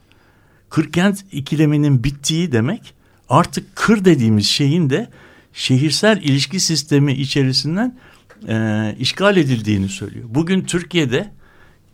[0.69, 2.93] Kır-kent ikileminin bittiği demek
[3.29, 5.09] artık kır dediğimiz şeyin de
[5.53, 7.97] şehirsel ilişki sistemi içerisinden
[8.47, 10.25] e, işgal edildiğini söylüyor.
[10.29, 11.31] Bugün Türkiye'de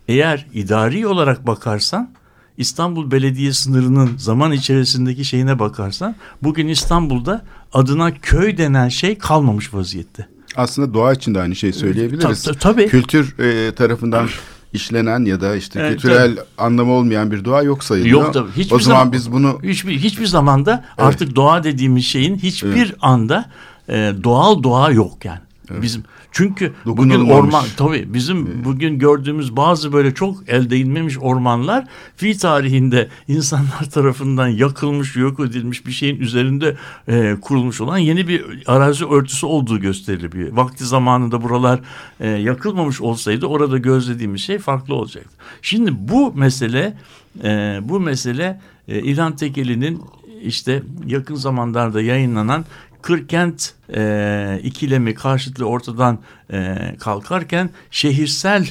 [0.08, 2.10] eğer idari olarak bakarsan
[2.58, 10.28] İstanbul Belediye sınırının zaman içerisindeki şeyine bakarsan bugün İstanbul'da adına köy denen şey kalmamış vaziyette.
[10.56, 12.44] Aslında doğa için de aynı şeyi söyleyebiliriz.
[12.44, 12.88] Ta- ta- tabii.
[12.88, 14.30] Kültür e, tarafından
[14.74, 18.22] işlenen ya da işte Evet, kültürel anlamı olmayan bir doğa yok sayılıyor.
[18.22, 18.52] Yok tabii.
[18.58, 23.46] Hiçbir o zaman, zaman- biz bunu Hiçbir hiçbir zamanda artık doğa dediğimiz şeyin hiçbir anda
[23.90, 25.40] e, doğal doğa yok yani.
[25.70, 32.38] Bizim çünkü bugün orman tabii bizim bugün gördüğümüz bazı böyle çok el değinmemiş ormanlar fi
[32.38, 39.06] tarihinde insanlar tarafından yakılmış, yok edilmiş bir şeyin üzerinde e, kurulmuş olan yeni bir arazi
[39.06, 40.52] örtüsü olduğu gösteriliyor.
[40.52, 41.80] Vakti zamanında buralar
[42.20, 45.36] e, yakılmamış olsaydı orada gözlediğimiz şey farklı olacaktı.
[45.62, 46.98] Şimdi bu mesele
[47.44, 50.02] e, bu mesele e, İlhan Tekeli'nin
[50.44, 52.66] işte yakın zamanlarda yayınlanan
[53.04, 56.20] Kırkent e, ikilemi karşıtlığı ortadan
[56.54, 58.68] e, kalkarken şehirsel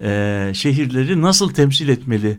[0.00, 2.38] e, şehirleri nasıl temsil etmeli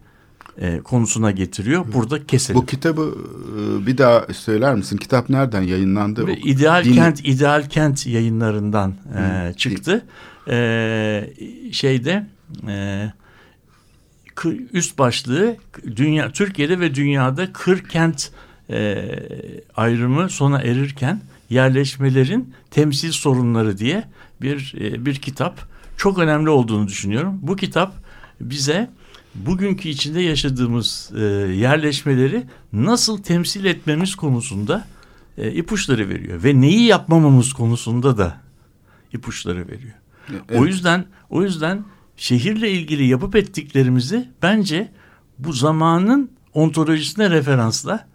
[0.58, 1.86] e, konusuna getiriyor.
[1.94, 2.62] Burada keselim.
[2.62, 3.16] Bu kitabı
[3.58, 4.98] e, bir daha söyler misin?
[4.98, 6.28] Kitap nereden yayınlandı?
[6.28, 10.06] Ve İdeal Din- Kent İdeal Kent yayınlarından e, çıktı.
[10.50, 11.34] E,
[11.72, 12.28] şeyde
[12.68, 13.12] e,
[14.74, 15.56] üst başlığı
[15.96, 18.32] dünya Türkiye'de ve dünyada kır kent
[18.70, 19.06] e,
[19.76, 24.04] ayrımı sona erirken yerleşmelerin temsil sorunları diye
[24.42, 25.60] bir e, bir kitap
[25.98, 27.40] çok önemli olduğunu düşünüyorum.
[27.42, 27.94] Bu kitap
[28.42, 28.90] bize
[29.36, 31.22] bugünkü içinde yaşadığımız e,
[31.54, 34.88] yerleşmeleri nasıl temsil etmemiz konusunda
[35.38, 38.42] e, ipuçları veriyor ve neyi yapmamamız konusunda da
[39.14, 39.94] ipuçları veriyor.
[40.54, 41.86] O yüzden o yüzden
[42.18, 44.92] şehirle ilgili yapıp ettiklerimizi bence
[45.40, 48.08] bu zamanın ontolojisine referansla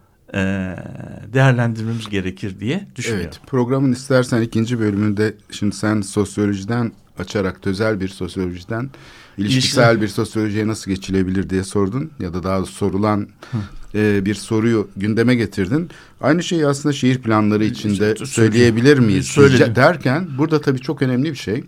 [1.32, 3.26] değerlendirmemiz gerekir diye düşünüyorum.
[3.32, 8.90] Evet programın istersen ikinci bölümünde şimdi sen sosyolojiden açarak tözel bir sosyolojiden
[9.38, 13.28] ilişkisel İlişkiler- bir sosyolojiye nasıl geçilebilir diye sordun ya da daha sorulan
[13.94, 15.90] e, bir soruyu gündeme getirdin.
[16.20, 19.58] Aynı şeyi aslında şehir planları içinde Söyle- söyleyebilir miyiz Söyledim.
[19.58, 21.64] Sizce- derken burada tabii çok önemli bir şey.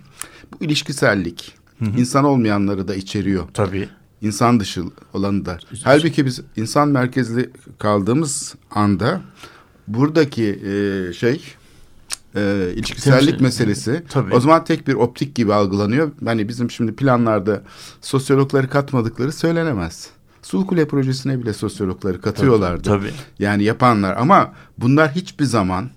[0.52, 1.54] Bu ilişkisellik
[1.96, 3.44] insan olmayanları da içeriyor.
[3.54, 3.88] Tabii.
[4.22, 5.58] İnsan dışı olanı da.
[5.84, 9.20] Halbuki biz insan merkezli kaldığımız anda
[9.88, 11.42] buradaki e, şey
[12.36, 14.34] e, ilişkisellik Temsil- meselesi Tabii.
[14.34, 16.12] o zaman tek bir optik gibi algılanıyor.
[16.24, 17.62] Hani bizim şimdi planlarda
[18.00, 20.10] sosyologları katmadıkları söylenemez.
[20.42, 22.82] Sulkule projesine bile sosyologları katıyorlardı.
[22.82, 23.10] Tabii.
[23.38, 25.90] Yani yapanlar ama bunlar hiçbir zaman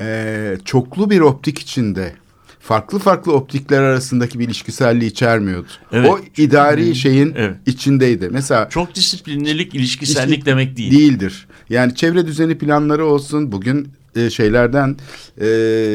[0.00, 2.14] e, çoklu bir optik içinde
[2.62, 5.68] farklı farklı optikler arasındaki bir ilişkiselliği içermiyordu.
[5.92, 6.10] Evet.
[6.10, 7.56] O idari şeyin Evet.
[7.66, 8.28] içindeydi.
[8.32, 10.90] Mesela Çok disiplinlilik ilişkisellik İlişki- demek değil.
[10.92, 11.46] değildir.
[11.70, 14.96] Yani çevre düzeni planları olsun bugün e, şeylerden
[15.40, 15.46] e,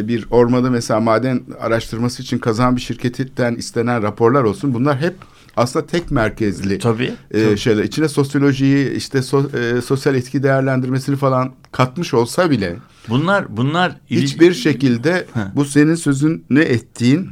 [0.07, 4.73] bir ormanda mesela maden araştırması için kazan bir şirketten istenen raporlar olsun.
[4.73, 5.13] Bunlar hep
[5.57, 7.13] aslında tek merkezli Tabii.
[7.31, 7.57] e, tabii.
[7.57, 7.83] şeyler.
[7.83, 12.75] İçine sosyolojiyi işte so- e, sosyal etki değerlendirmesini falan katmış olsa bile
[13.09, 17.29] Bunlar bunlar hiçbir şekilde bu senin sözünü ettiğin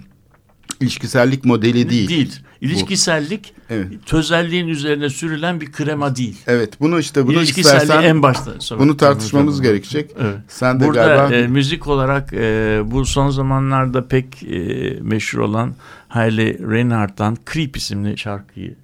[0.85, 2.09] ilişkisellik modeli değil.
[2.09, 2.39] değil.
[2.61, 4.05] İlişkisellik Evet.
[4.05, 6.37] tözelliğin üzerine sürülen bir krema değil.
[6.47, 8.51] Evet bunu işte bunu istersen en başta.
[8.59, 10.11] Sonra- bunu tartışmamız gerekecek.
[10.19, 10.37] Evet.
[10.47, 14.57] Sen de Burada galiba e, müzik olarak e, bu son zamanlarda pek e,
[15.01, 15.75] meşhur olan
[16.07, 18.75] Hayley Reinhardt'tan Creep isimli şarkıyı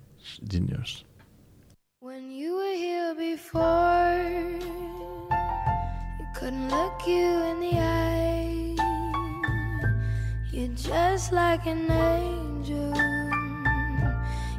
[0.50, 1.06] dinliyoruz.
[2.00, 4.32] When you were here before,
[6.20, 8.01] you couldn't look you in the eye.
[10.84, 12.94] Just like an angel.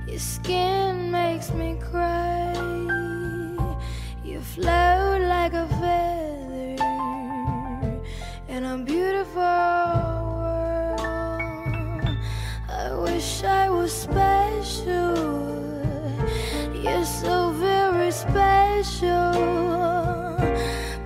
[0.06, 2.52] Your skin makes me cry.
[4.24, 6.76] You float like a feather
[8.48, 9.42] in a beautiful
[10.38, 11.00] world.
[12.70, 15.16] I wish I was special.
[16.84, 19.32] You're so very special.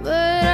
[0.02, 0.45] But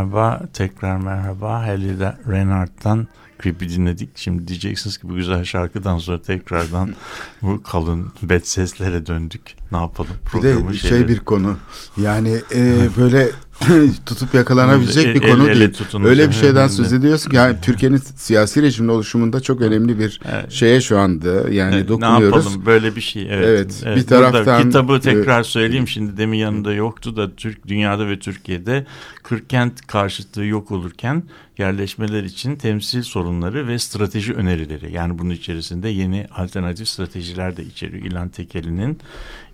[0.00, 1.52] Merhaba, tekrar merhaba.
[1.66, 3.06] Halide Reinhardt'tan
[3.42, 4.08] Creep'i dinledik.
[4.14, 6.94] Şimdi diyeceksiniz ki bu güzel şarkıdan sonra tekrardan
[7.42, 9.42] bu kalın bet seslere döndük.
[9.72, 10.10] Ne yapalım?
[10.24, 11.56] Bir Programın de şey şeyleri- bir konu.
[11.96, 13.28] Yani e, böyle
[14.06, 16.04] tutup yakalanabilecek bir El- konu ele değil.
[16.04, 16.70] Öyle bir şeyden Evet.
[16.72, 20.52] söz ediyorsun ki yani Türkiye'nin siyasi rejimin oluşumunda çok önemli bir Evet.
[20.52, 22.44] şeye şu anda yani Evet, Ne dokunuyoruz.
[22.44, 23.22] yapalım böyle bir şey.
[23.30, 23.82] Evet.
[23.86, 28.08] Evet, bir Burada taraftan- kitabı tekrar e, söyleyeyim şimdi demin yanında yoktu da Türk dünyada
[28.08, 28.86] ve Türkiye'de
[29.22, 31.22] 40 kent karşıtlığı yok olurken
[31.58, 34.92] yerleşmeler için temsil sorunları ve strateji önerileri.
[34.92, 38.04] Yani bunun içerisinde yeni alternatif stratejiler de içeriyor.
[38.06, 38.98] İlhan Tekeli'nin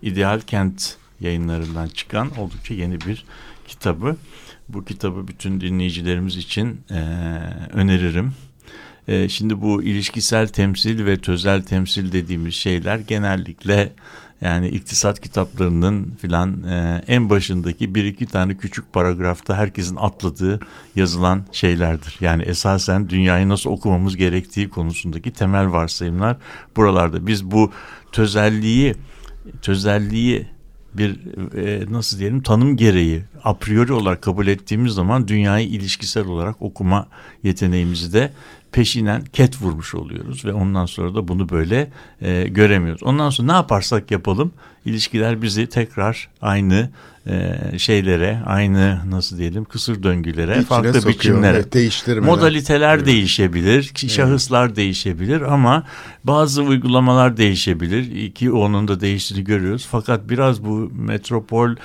[0.01, 3.25] İdeal Kent yayınlarından çıkan oldukça yeni bir
[3.67, 4.17] kitabı.
[4.69, 6.97] Bu kitabı bütün dinleyicilerimiz için eee,
[7.73, 8.33] öneririm.
[9.07, 13.93] E, şimdi bu ilişkisel temsil ve tözel temsil dediğimiz şeyler genellikle
[14.41, 20.59] yani iktisat kitaplarının filan e, en başındaki bir iki tane küçük paragrafta herkesin atladığı
[20.95, 22.17] yazılan şeylerdir.
[22.21, 26.37] Yani esasen dünyayı nasıl okumamız gerektiği konusundaki temel varsayımlar
[26.75, 27.27] buralarda.
[27.27, 27.71] Biz bu
[28.11, 28.95] tözelliği
[29.61, 30.47] tözelliği
[30.93, 31.19] bir
[31.55, 37.07] e, nasıl diyelim tanım gereği a priori olarak kabul ettiğimiz zaman dünyayı ilişkisel olarak okuma
[37.43, 38.31] yeteneğimizi de
[38.71, 43.03] peşinen ket vurmuş oluyoruz ve ondan sonra da bunu böyle e, göremiyoruz.
[43.03, 44.51] Ondan sonra ne yaparsak yapalım
[44.85, 46.89] ilişkiler bizi tekrar aynı
[47.27, 54.09] e, şeylere, aynı nasıl diyelim kısır döngülere, İçine farklı sokuyor, biçimlere, evet, modaliteler değişebilir, ki
[54.09, 55.83] şahıslar değişebilir ama
[56.23, 58.31] bazı uygulamalar değişebilir.
[58.31, 59.87] Ki onun da değiştiğini görüyoruz.
[59.91, 61.75] Fakat biraz bu metropol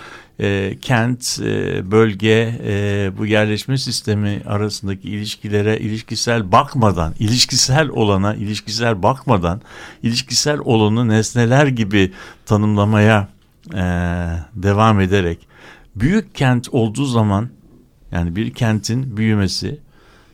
[0.41, 9.03] e, kent, e, bölge, e, bu yerleşme sistemi arasındaki ilişkilere ilişkisel bakmadan, ilişkisel olana ilişkisel
[9.03, 9.61] bakmadan,
[10.03, 12.13] ilişkisel olanı nesneler gibi
[12.47, 13.29] tanımlamaya
[13.75, 13.83] e,
[14.55, 15.49] devam ederek
[15.97, 17.49] büyük kent olduğu zaman
[18.13, 19.79] yani bir kentin büyümesi,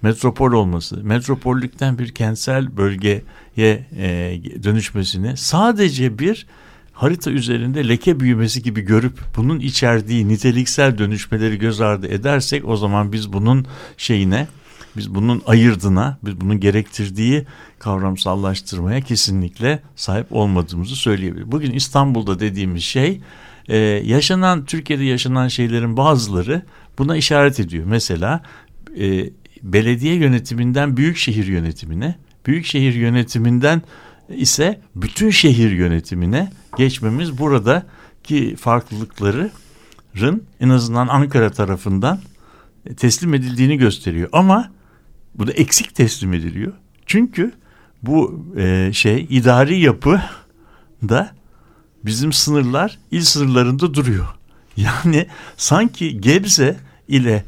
[0.03, 3.23] metropol olması, metropollükten bir kentsel bölgeye
[3.57, 6.47] e, dönüşmesini sadece bir
[6.95, 13.13] harita üzerinde leke büyümesi gibi görüp bunun içerdiği niteliksel dönüşmeleri göz ardı edersek o zaman
[13.13, 13.67] biz bunun
[13.97, 14.47] şeyine
[14.97, 17.45] biz bunun ayırdına, biz bunun gerektirdiği
[17.79, 21.53] kavramsallaştırmaya kesinlikle sahip olmadığımızı söyleyebiliriz.
[21.53, 23.21] Bugün İstanbul'da dediğimiz şey
[23.69, 26.63] e, yaşanan Türkiye'de yaşanan şeylerin bazıları
[26.99, 27.85] buna işaret ediyor.
[27.87, 28.43] Mesela
[28.99, 29.31] e,
[29.63, 32.15] belediye yönetiminden büyükşehir yönetimine,
[32.47, 33.83] büyükşehir yönetiminden
[34.29, 39.53] ise bütün şehir yönetimine geçmemiz buradaki farklılıkların
[40.61, 42.21] en azından Ankara tarafından
[42.97, 44.29] teslim edildiğini gösteriyor.
[44.33, 44.71] Ama
[45.35, 46.73] bu da eksik teslim ediliyor.
[47.07, 47.53] Çünkü
[48.03, 50.23] bu e, şey idari yapı
[51.09, 51.35] da
[52.05, 54.27] bizim sınırlar il sınırlarında duruyor.
[54.77, 56.77] Yani sanki Gebze
[57.09, 57.45] ile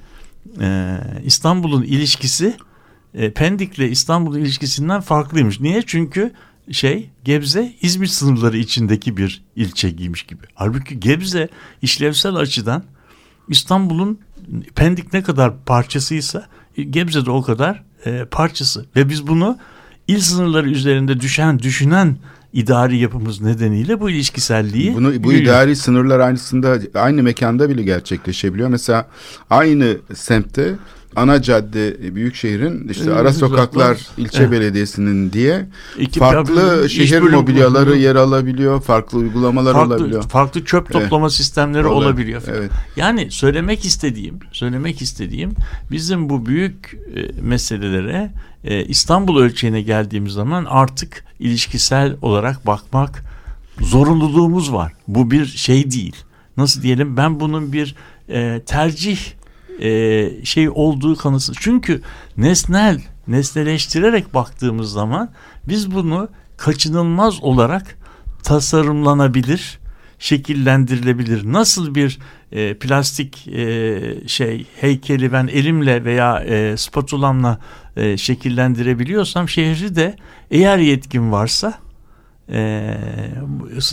[0.61, 2.57] e, İstanbul'un ilişkisi
[3.15, 5.61] e, Pendik'le İstanbul'un ilişkisinden farklıymış.
[5.61, 5.83] Niye?
[5.87, 6.33] Çünkü
[6.73, 10.43] şey Gebze İzmir sınırları içindeki bir ilçe giymiş gibi.
[10.55, 11.49] Halbuki Gebze
[11.83, 12.85] işlevsel açıdan
[13.49, 14.19] İstanbul'un
[14.75, 16.47] Pendik ne kadar parçasıysa
[16.77, 18.87] e, Gebze de o kadar e, parçası.
[18.97, 19.59] Ve biz bunu
[20.09, 22.17] il sınırları üzerinde düşen, düşünen
[22.53, 25.45] idari yapımız nedeniyle bu ilişkiselliği Bunu bu büyüyor.
[25.45, 28.69] idari sınırlar aynısında aynı mekanda bile gerçekleşebiliyor.
[28.69, 29.09] Mesela
[29.51, 30.75] aynı semtte
[31.17, 34.51] ana cadde e, büyük şehrin işte Evet, ara sokaklar ilçe Evet.
[34.51, 35.67] belediyesinin diye
[35.99, 40.23] Ekip farklı iş şehir mobilyaları yer alabiliyor, farklı uygulamalar farklı, olabiliyor.
[40.23, 42.07] farklı çöp toplama sistemleri Olabilir.
[42.11, 42.41] olabiliyor.
[42.41, 42.59] falan.
[42.59, 42.71] Evet.
[42.97, 45.53] Yani söylemek istediğim, söylemek istediğim
[45.91, 48.33] bizim bu büyük e, meselelere
[48.65, 53.23] e, İstanbul ölçeğine geldiğimiz zaman artık ilişkisel olarak bakmak
[53.81, 54.93] zorunluluğumuz var.
[55.09, 56.17] Bu bir şey değil.
[56.57, 57.17] Nasıl diyelim?
[57.17, 57.95] Ben bunun bir
[58.29, 59.19] e, tercih
[59.81, 61.53] e, şey olduğu kanısı.
[61.61, 62.03] Çünkü
[62.37, 65.31] nesnel, nesneleştirerek baktığımız zaman
[65.69, 67.99] biz bunu kaçınılmaz olarak
[68.43, 69.79] tasarımlanabilir,
[70.19, 71.53] şekillendirilebilir.
[71.53, 72.19] Nasıl bir
[72.53, 77.61] e, plastik e, şey heykeli ben elimle veya e, spatulamla
[77.97, 80.17] e, şekillendirebiliyorsam şehri de
[80.51, 81.79] eğer yetkim varsa
[82.51, 82.97] e,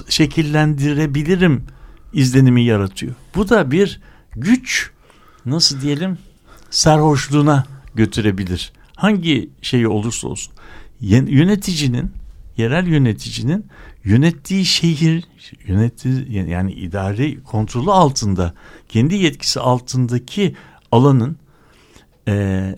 [0.09, 1.63] şekillendirebilirim
[2.13, 3.13] izlenimi yaratıyor.
[3.35, 4.01] Bu da bir
[4.35, 4.92] güç
[5.45, 6.17] nasıl diyelim
[6.69, 7.65] sarhoşluğuna
[7.95, 8.71] götürebilir.
[8.95, 10.53] Hangi şeyi olursa olsun.
[11.01, 12.11] Yöneticinin,
[12.57, 13.65] yerel yöneticinin
[14.03, 15.23] yönettiği şehir
[15.67, 18.53] yönettiği yani idari kontrolü altında
[18.89, 20.55] kendi yetkisi altındaki
[20.91, 21.37] alanın
[22.27, 22.75] e,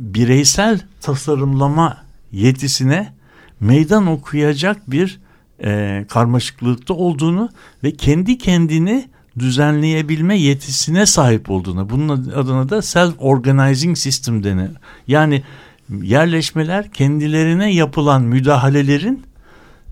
[0.00, 3.14] bireysel tasarımlama yetisine
[3.60, 5.20] meydan okuyacak bir
[5.64, 7.50] e, karmaşıklıkta olduğunu
[7.84, 9.08] ve kendi kendini
[9.38, 11.90] düzenleyebilme yetisine sahip olduğunu.
[11.90, 14.70] Bunun adına da self organizing system denir.
[15.06, 15.42] Yani
[16.02, 19.22] yerleşmeler kendilerine yapılan müdahalelerin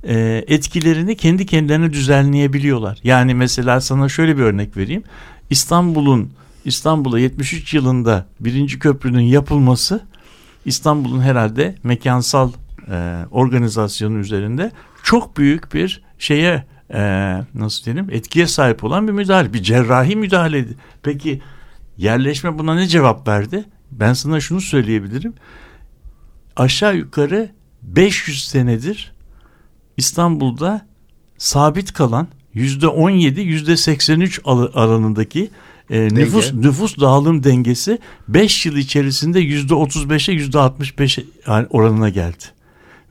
[0.08, 2.98] e, etkilerini kendi kendilerine düzenleyebiliyorlar.
[3.04, 5.02] Yani mesela sana şöyle bir örnek vereyim.
[5.50, 6.30] İstanbul'un
[6.64, 10.00] İstanbul'a 73 yılında birinci köprünün yapılması
[10.64, 12.50] İstanbul'un herhalde mekansal
[12.90, 14.72] e, organizasyonu üzerinde
[15.02, 17.00] çok büyük bir şeye e,
[17.54, 20.66] nasıl diyelim etkiye sahip olan bir müdahale, bir cerrahi müdahale.
[21.02, 21.42] Peki
[21.96, 23.64] yerleşme buna ne cevap verdi?
[23.92, 25.34] Ben sana şunu söyleyebilirim.
[26.56, 27.50] Aşağı yukarı
[27.82, 29.12] 500 senedir
[29.96, 30.86] İstanbul'da
[31.38, 35.50] sabit kalan yüzde 17 yüzde 83 al- alanındaki
[35.90, 41.18] e, nüfus nüfus dağılım dengesi 5 yıl içerisinde yüzde 35'e yüzde 65
[41.70, 42.44] oranına geldi.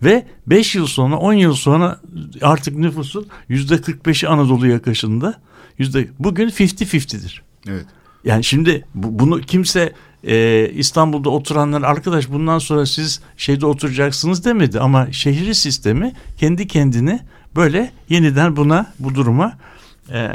[0.03, 1.99] Ve 5 yıl sonra 10 yıl sonra
[2.41, 5.33] artık nüfusun yüzde 45'i Anadolu yakasında
[5.77, 7.41] yüzde bugün 50-50'dir.
[7.69, 7.85] Evet.
[8.23, 9.93] Yani şimdi bu- bunu kimse
[10.27, 17.19] e, İstanbul'da oturanlar arkadaş bundan sonra siz şeyde oturacaksınız demedi ama şehri sistemi kendi kendini
[17.55, 19.57] böyle yeniden buna bu duruma
[20.11, 20.29] e,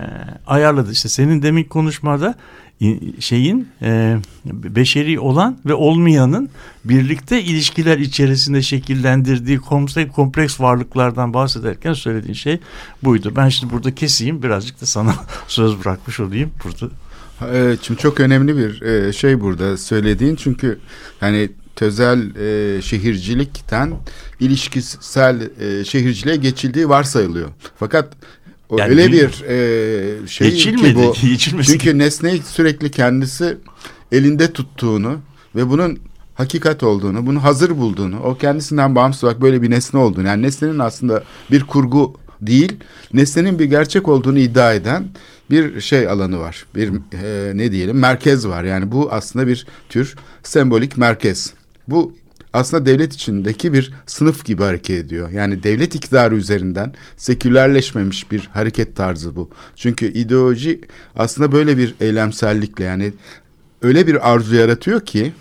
[0.47, 0.93] ayarladı.
[0.93, 2.35] İşte senin demin konuşmada
[3.21, 6.49] şeyin e, beşeri olan ve olmayanın
[6.85, 9.59] birlikte ilişkiler içerisinde şekillendirdiği
[10.15, 12.59] kompleks, varlıklardan bahsederken söylediğin şey
[13.05, 13.33] buydu.
[13.37, 15.15] Ben şimdi burada keseyim birazcık da sana
[15.49, 16.95] söz bırakmış olayım burada.
[17.53, 20.79] Evet, şimdi çok önemli bir e, şey burada söylediğin çünkü
[21.21, 23.95] hani tözel e, şehircilikten
[24.41, 27.49] ilişkisel e, şehirciliğe geçildiği varsayılıyor.
[27.77, 28.13] Fakat
[28.71, 33.57] Yani öyle bir e, şey Geçilmedi, ki bu geçilmesi çünkü nesneyi sürekli kendisi
[34.13, 35.19] elinde tuttuğunu
[35.57, 35.99] ve bunun
[36.35, 40.79] hakikat olduğunu, bunu hazır bulduğunu, o kendisinden bağımsız olarak böyle bir nesne olduğunu, yani nesnenin
[40.79, 42.77] aslında bir kurgu değil,
[43.13, 45.09] nesnenin bir gerçek olduğunu iddia eden
[45.51, 46.67] bir şey alanı var.
[46.75, 46.93] Bir
[47.23, 48.65] e, ne diyelim merkez var.
[48.65, 51.53] Yani bu aslında bir tür sembolik merkez.
[51.89, 52.13] Bu
[52.53, 55.31] aslında devlet içindeki bir sınıf gibi hareket ediyor.
[55.31, 59.51] Yani devlet iktidarı üzerinden sekülerleşmemiş bir hareket tarzı bu.
[59.77, 60.81] Çünkü ideoloji
[61.17, 63.13] aslında böyle bir eylemsellikle yani
[63.83, 65.33] öyle bir arzu yaratıyor ki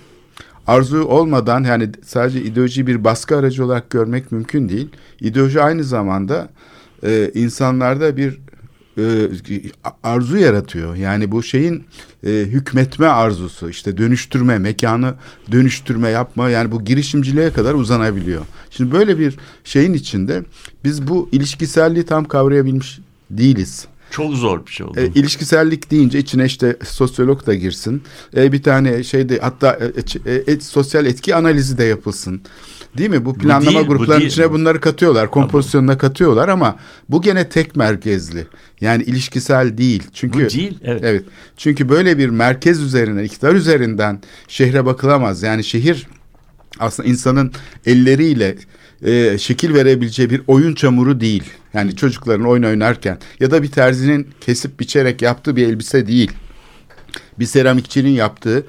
[0.67, 4.89] arzu olmadan yani sadece ideolojiyi bir baskı aracı olarak görmek mümkün değil.
[5.21, 6.49] İdeoloji aynı zamanda
[7.03, 8.39] e, insanlarda bir
[8.97, 9.29] e,
[10.03, 10.95] arzu yaratıyor.
[10.95, 11.85] Yani bu şeyin
[12.27, 15.13] e, hükmetme arzusu, işte dönüştürme, mekanı
[15.51, 18.41] dönüştürme yapma yani bu girişimciliğe kadar uzanabiliyor.
[18.71, 20.43] Şimdi böyle bir şeyin içinde
[20.83, 22.99] biz bu ilişkiselliği tam kavrayabilmiş
[23.29, 23.87] değiliz.
[24.11, 24.99] Çok zor bir şey oldu.
[24.99, 28.03] E, ilişkisellik deyince içine işte sosyolog da girsin.
[28.35, 29.79] E, bir tane şeyde hatta
[30.25, 32.41] e, e, e, sosyal etki analizi de yapılsın.
[32.97, 33.25] Değil mi?
[33.25, 34.31] Bu planlama değil, bu gruplarının değil.
[34.31, 35.31] içine bunları katıyorlar.
[35.31, 36.75] Kompozisyonuna katıyorlar ama
[37.09, 38.47] bu gene tek merkezli.
[38.81, 40.03] Yani ilişkisel değil.
[40.13, 41.01] Çünkü Bu değil, evet.
[41.03, 41.23] Evet.
[41.57, 45.43] Çünkü böyle bir merkez üzerinden, iktidar üzerinden şehre bakılamaz.
[45.43, 46.07] Yani şehir
[46.79, 47.51] aslında insanın
[47.85, 48.55] elleriyle
[49.05, 51.43] e, şekil verebileceği bir oyun çamuru değil.
[51.73, 56.31] Yani çocukların oyun oynarken ya da bir terzinin kesip biçerek yaptığı bir elbise değil.
[57.39, 58.65] Bir seramikçinin yaptığı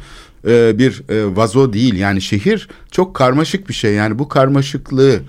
[0.47, 1.95] e, bir e, vazo değil.
[1.95, 3.95] Yani şehir çok karmaşık bir şey.
[3.95, 5.20] Yani bu karmaşıklığı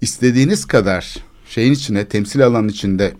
[0.00, 3.12] istediğiniz kadar şeyin içine, temsil alanın içinde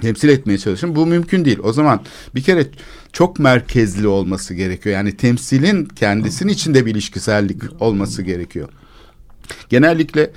[0.00, 0.96] temsil etmeye çalışın.
[0.96, 1.58] Bu mümkün değil.
[1.62, 2.00] O zaman
[2.34, 2.66] bir kere
[3.12, 4.94] çok merkezli olması gerekiyor.
[4.96, 8.68] Yani temsilin kendisinin içinde bir ilişkisellik olması gerekiyor.
[9.68, 10.30] Genellikle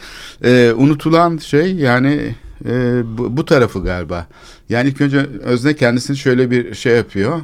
[0.44, 2.36] e, unutulan şey yani
[2.66, 4.28] e, bu, bu tarafı galiba.
[4.70, 7.42] Yani ilk önce özne kendisini şöyle bir şey yapıyor.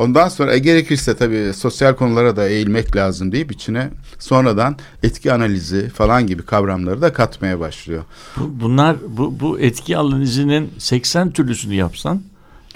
[0.00, 3.88] Ondan sonra e, gerekirse tabii sosyal konulara da eğilmek lazım deyip içine
[4.18, 8.04] sonradan etki analizi falan gibi kavramları da katmaya başlıyor.
[8.36, 12.22] Bu- Bunlar bu, bu etki analizinin 80 türlüsünü yapsan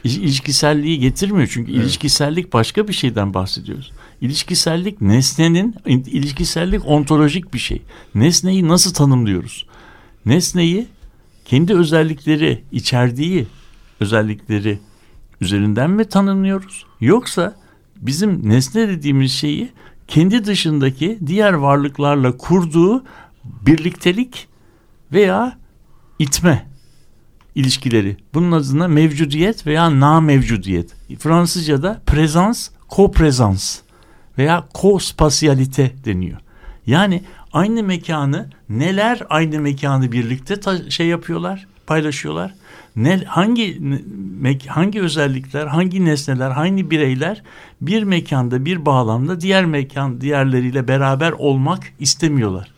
[0.04, 1.48] il- ilişkiselliği getirmiyor.
[1.52, 3.92] Çünkü ilişkisellik başka bir şeyden bahsediyoruz.
[4.20, 7.82] İlişkisellik nesnenin il- ilişkisellik ontolojik bir şey.
[8.14, 9.66] Nesneyi nasıl tanımlıyoruz?
[10.26, 10.86] Nesneyi
[11.44, 13.46] kendi özellikleri içerdiği
[14.00, 14.78] özellikleri
[15.40, 16.86] üzerinden mi tanımlıyoruz?
[17.00, 17.56] Yoksa
[17.96, 19.72] bizim nesne dediğimiz şeyi
[20.08, 23.04] kendi dışındaki diğer varlıklarla kurduğu
[23.44, 24.48] birliktelik
[25.12, 25.58] veya
[26.18, 26.66] itme
[27.54, 28.16] ilişkileri.
[28.34, 30.94] Bunun adına mevcudiyet veya na mevcudiyet.
[31.18, 33.78] Fransızca'da prezans, koprezans
[34.38, 36.40] veya kospasiyalite deniyor.
[36.86, 37.22] Yani
[37.52, 42.54] aynı mekanı neler aynı mekanı birlikte şey yapıyorlar, paylaşıyorlar.
[42.96, 43.80] Ne hangi
[44.66, 47.42] hangi özellikler, hangi nesneler, hangi bireyler
[47.80, 52.74] bir mekanda, bir bağlamda diğer mekan diğerleriyle beraber olmak istemiyorlar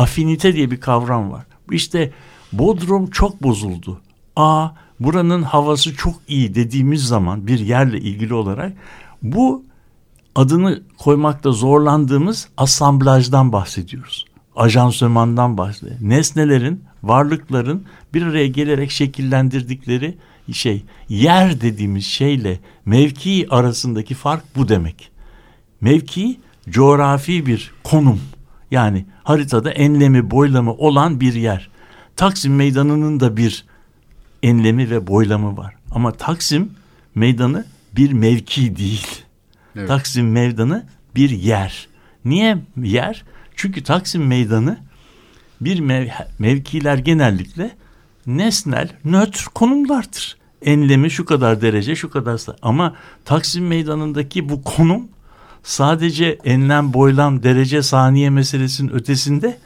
[0.00, 1.44] afinite diye bir kavram var.
[1.70, 2.12] İşte
[2.52, 4.00] Bodrum çok bozuldu.
[4.36, 4.68] A
[5.00, 8.72] buranın havası çok iyi dediğimiz zaman bir yerle ilgili olarak
[9.22, 9.64] bu
[10.34, 14.24] adını koymakta zorlandığımız asamblajdan bahsediyoruz.
[14.56, 16.02] Ajansömandan bahsediyoruz.
[16.02, 17.84] Nesnelerin, varlıkların
[18.14, 20.18] bir araya gelerek şekillendirdikleri
[20.52, 20.84] şey.
[21.08, 25.10] Yer dediğimiz şeyle mevki arasındaki fark bu demek.
[25.80, 26.40] Mevki
[26.70, 28.20] coğrafi bir konum.
[28.70, 31.70] Yani haritada enlemi boylamı olan bir yer.
[32.16, 33.64] Taksim Meydanı'nın da bir
[34.42, 35.74] enlemi ve boylamı var.
[35.90, 36.70] Ama Taksim
[37.14, 37.64] Meydanı
[37.96, 39.06] bir mevki değil.
[39.76, 39.88] Evet.
[39.88, 41.88] Taksim Meydanı bir yer.
[42.24, 43.24] Niye yer?
[43.56, 44.78] Çünkü Taksim Meydanı
[45.60, 47.70] bir mev- mevkiler genellikle
[48.26, 50.36] nesnel, nötr konumlardır.
[50.62, 55.08] Enlemi şu kadar derece, şu kadar ama Taksim Meydanı'ndaki bu konum
[55.62, 59.58] sadece enlem, boylam, derece, saniye meselesinin ötesinde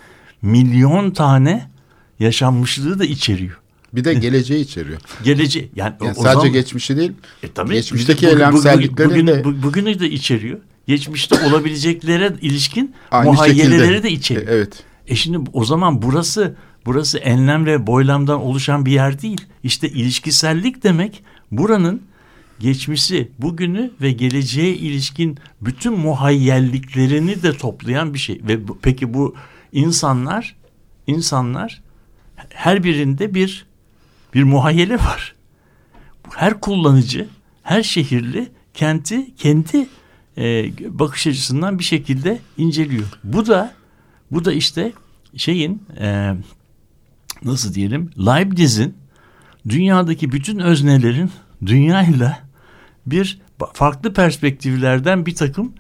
[0.43, 1.71] milyon tane
[2.19, 3.59] yaşanmışlığı da içeriyor.
[3.93, 4.99] Bir de geleceği içeriyor.
[5.25, 7.13] Geleceği yani, Yani o sadece zaman- geçmişi değil.
[7.43, 7.75] e tabii.
[7.75, 10.59] Geçmişteki Bugün- bugün- eylemselliklerin bugün, de- bu- bugünü de içeriyor.
[10.87, 14.03] Geçmişte olabileceklere ilişkin Aynı muhayyeleri şekilde.
[14.03, 14.49] de içeriyor.
[14.49, 14.83] E, Evet.
[15.09, 19.41] E şimdi o zaman burası burası enlem ve boylamdan oluşan bir yer değil.
[19.63, 22.03] İşte ilişkisellik demek buranın
[22.59, 28.41] geçmişi, bugünü ve geleceğe ilişkin bütün muhayyelliklerini de toplayan bir şey.
[28.49, 29.35] Ve bu- peki bu
[29.73, 30.57] insanlar
[31.07, 31.83] insanlar
[32.49, 33.67] her birinde bir
[34.35, 35.35] bir muhayyele var.
[36.35, 37.29] Her kullanıcı,
[37.63, 39.87] her şehirli kenti kendi
[40.39, 43.05] e, bakış açısından bir şekilde inceliyor.
[43.25, 43.75] Bu da
[44.35, 44.93] bu da işte
[45.37, 46.35] şeyin e,
[47.45, 48.95] nasıl diyelim Leibniz'in
[49.69, 51.31] dünyadaki bütün öznelerin
[51.67, 52.39] dünyayla
[53.07, 53.41] bir
[53.73, 55.73] farklı perspektiflerden bir takım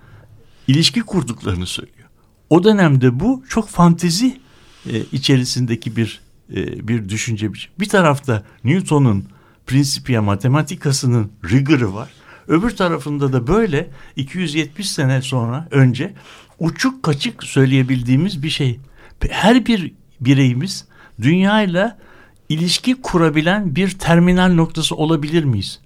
[0.69, 2.09] ilişki kurduklarını söylüyor.
[2.51, 4.41] O dönemde bu çok fantezi
[4.91, 7.75] e, içerisindeki bir e, bir düşünce biçimi.
[7.81, 9.25] Bir tarafta Newton'un
[9.67, 12.11] Principia Mathematica'sının rigor'ı var.
[12.49, 16.15] Öbür tarafında da böyle 270 sene sonra önce
[16.59, 18.81] uçuk kaçık söyleyebildiğimiz bir şey.
[19.31, 20.85] Her bir bireyimiz
[21.23, 21.99] dünyayla
[22.49, 25.81] ilişki kurabilen bir terminal noktası olabilir miyiz?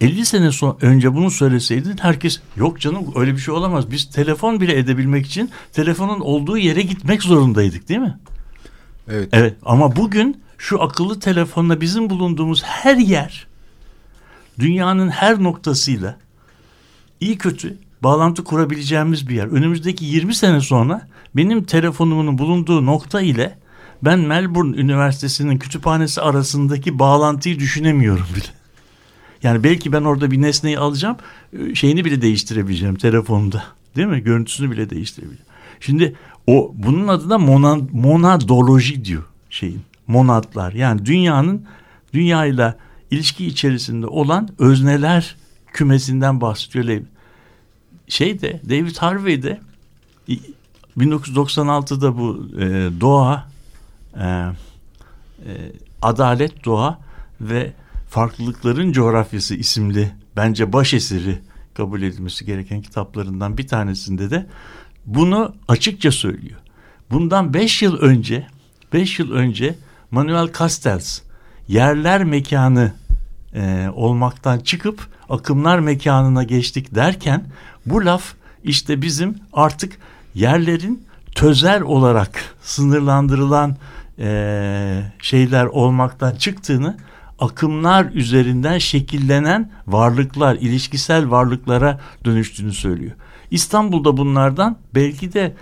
[0.00, 3.90] 50 sene sonra önce bunu söyleseydin herkes yok canım öyle bir şey olamaz.
[3.90, 8.18] Biz telefon bile edebilmek için telefonun olduğu yere gitmek zorundaydık değil mi?
[9.08, 9.28] Evet.
[9.32, 13.46] Evet ama bugün şu akıllı telefonla bizim bulunduğumuz her yer
[14.58, 16.16] dünyanın her noktasıyla
[17.20, 19.46] iyi kötü bağlantı kurabileceğimiz bir yer.
[19.46, 23.58] Önümüzdeki 20 sene sonra benim telefonumun bulunduğu nokta ile
[24.02, 28.46] ben Melbourne Üniversitesi'nin kütüphanesi arasındaki bağlantıyı düşünemiyorum bile.
[29.42, 31.16] Yani belki ben orada bir nesneyi alacağım,
[31.52, 33.64] e, şeyini bile değiştirebileceğim telefonda.
[33.96, 34.20] Değil mi?
[34.20, 35.46] Görüntüsünü bile değiştirebileceğim.
[35.80, 36.14] Şimdi
[36.46, 39.82] o bunun adı da mona, monadoloji diyor şeyin.
[40.06, 40.72] Monadlar.
[40.72, 41.66] Yani dünyanın
[42.12, 42.76] dünyayla
[43.10, 45.36] ilişki içerisinde olan özneler
[45.72, 47.02] kümesinden bahsediyor.
[48.08, 49.60] Şey de David Harvey de
[50.98, 53.48] 1996'da bu e, doğa
[54.16, 54.52] e, e,
[56.02, 56.98] adalet doğa
[57.40, 57.72] ve
[58.10, 61.38] farklılıkların coğrafyası isimli bence baş eseri
[61.74, 64.46] kabul edilmesi gereken kitaplarından bir tanesinde de
[65.06, 66.60] bunu açıkça söylüyor.
[67.10, 68.46] Bundan 5 yıl önce
[68.92, 69.74] 5 yıl önce
[70.10, 71.20] Manuel Castells
[71.68, 72.92] yerler mekanı
[73.54, 77.44] e, olmaktan çıkıp akımlar mekanına geçtik derken
[77.86, 79.98] bu laf işte bizim artık
[80.34, 83.76] yerlerin tözel olarak sınırlandırılan
[84.18, 86.96] e, şeyler olmaktan çıktığını
[87.38, 93.12] akımlar üzerinden şekillenen varlıklar, ilişkisel varlıklara dönüştüğünü söylüyor.
[93.50, 95.54] İstanbul'da bunlardan belki de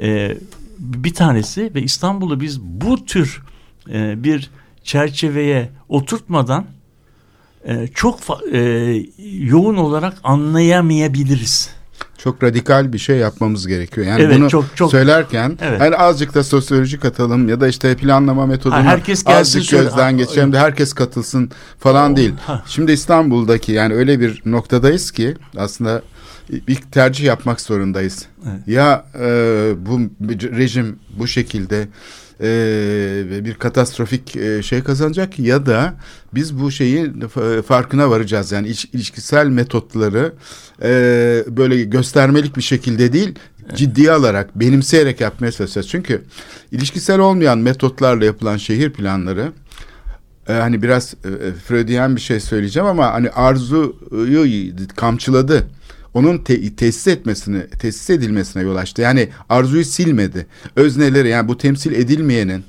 [0.00, 0.36] e,
[0.78, 3.42] bir tanesi ve İstanbul'u biz bu tür
[3.90, 4.50] e, bir
[4.84, 6.66] çerçeveye oturtmadan
[7.64, 8.18] e, çok
[8.52, 8.58] e,
[9.40, 11.70] yoğun olarak anlayamayabiliriz.
[12.18, 14.06] Çok radikal bir şey yapmamız gerekiyor.
[14.06, 15.80] Yani Evet, bunu çok- çok- söylerken Evet.
[15.80, 20.52] hani azıcık da sosyoloji katalım ya da işte planlama metodunu Ha, herkes azıcık gözden geçirelim
[20.52, 22.34] de herkes katılsın falan değil.
[22.46, 22.62] Ha.
[22.66, 26.02] Şimdi İstanbul'daki yani öyle bir noktadayız ki aslında
[26.68, 28.26] bir tercih yapmak zorundayız.
[28.46, 28.68] Evet.
[28.68, 29.26] Ya e,
[29.86, 30.00] bu
[30.56, 31.88] rejim bu şekilde
[32.40, 35.94] e, bir katastrofik e, şey kazanacak ya da
[36.34, 38.52] biz bu şeyi f- farkına varacağız.
[38.52, 40.32] Yani iç- ilişkisel metotları
[40.82, 40.88] e,
[41.48, 43.34] böyle göstermelik bir şekilde değil
[43.74, 45.88] ciddiye alarak benimseyerek yapmaya çalışacağız.
[45.88, 46.22] Çünkü
[46.72, 49.52] ilişkisel olmayan metotlarla yapılan şehir planları
[50.48, 53.96] e, hani biraz e, Freudian bir şey söyleyeceğim ama hani arzuyu
[54.96, 55.66] kamçıladı.
[56.18, 59.02] Onun te- tesis etmesini, tesis edilmesine yol açtı.
[59.02, 60.46] Yani arzuyu silmedi.
[60.76, 62.64] Özneleri yani bu temsil edilmeyenin,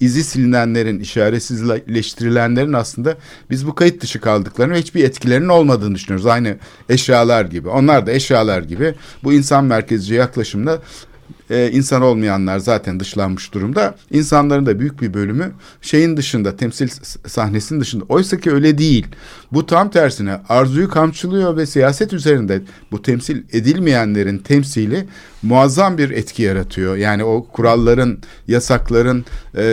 [0.00, 3.16] izi silinenlerin, işaretsizleştirilenlerin aslında
[3.50, 6.26] biz bu kayıt dışı kaldıklarını ve hiçbir etkilerinin olmadığını düşünüyoruz.
[6.26, 6.56] Aynı
[6.88, 7.68] eşyalar gibi.
[7.68, 8.94] Onlar da eşyalar gibi.
[9.24, 10.82] Bu insan merkezci yaklaşımda
[11.50, 13.94] e, insan olmayanlar zaten dışlanmış durumda.
[14.10, 16.88] İnsanların da büyük bir bölümü şeyin dışında, temsil
[17.26, 18.04] sahnesinin dışında.
[18.08, 19.06] Oysa ki öyle değil.
[19.52, 25.06] Bu tam tersine arzuyu kamçılıyor ve siyaset üzerinde bu temsil edilmeyenlerin temsili
[25.42, 26.96] muazzam bir etki yaratıyor.
[26.96, 28.18] Yani o kuralların,
[28.48, 29.24] yasakların
[29.56, 29.64] e,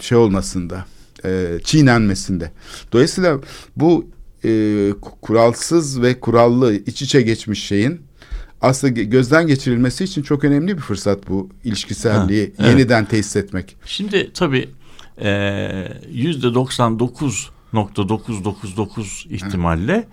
[0.00, 0.84] şey olmasında,
[1.24, 2.50] e, çiğnenmesinde.
[2.92, 3.38] Dolayısıyla
[3.76, 4.06] bu
[4.44, 4.92] e,
[5.22, 8.00] kuralsız ve kurallı iç içe geçmiş şeyin
[8.60, 12.70] aslında gözden geçirilmesi için çok önemli bir fırsat bu ilişkiselliği Ha, evet.
[12.70, 13.76] yeniden tesis etmek.
[13.84, 14.68] Şimdi tabii
[16.12, 20.08] yüzde 99.999 ihtimalle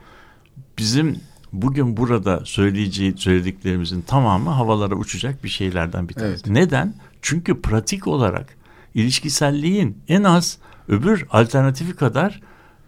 [0.78, 1.18] bizim
[1.54, 6.43] bugün burada söyleyeceği söylediklerimizin tamamı havalara uçacak bir şeylerden bir tanesi.
[6.45, 6.48] Evet.
[6.48, 6.93] Neden?
[7.22, 8.58] Çünkü pratik olarak
[8.93, 12.41] ilişkiselliğin en az öbür alternatifi kadar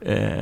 [0.05, 0.39] e,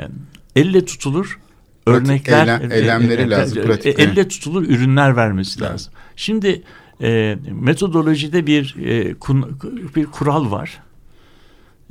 [0.55, 1.39] elle tutulur
[1.87, 5.71] örnekler eylem- eylemleri lazım, pratik, elle tutulur ürünler vermesi Evet.
[5.71, 5.93] lazım.
[6.15, 6.63] Şimdi
[7.01, 9.59] e, metodolojide bir e, kun-
[9.95, 10.79] bir kural var.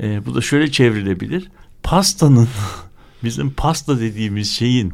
[0.03, 1.49] E, bu da şöyle çevrilebilir.
[1.82, 2.49] Pastanın
[3.24, 4.92] bizim pasta dediğimiz şeyin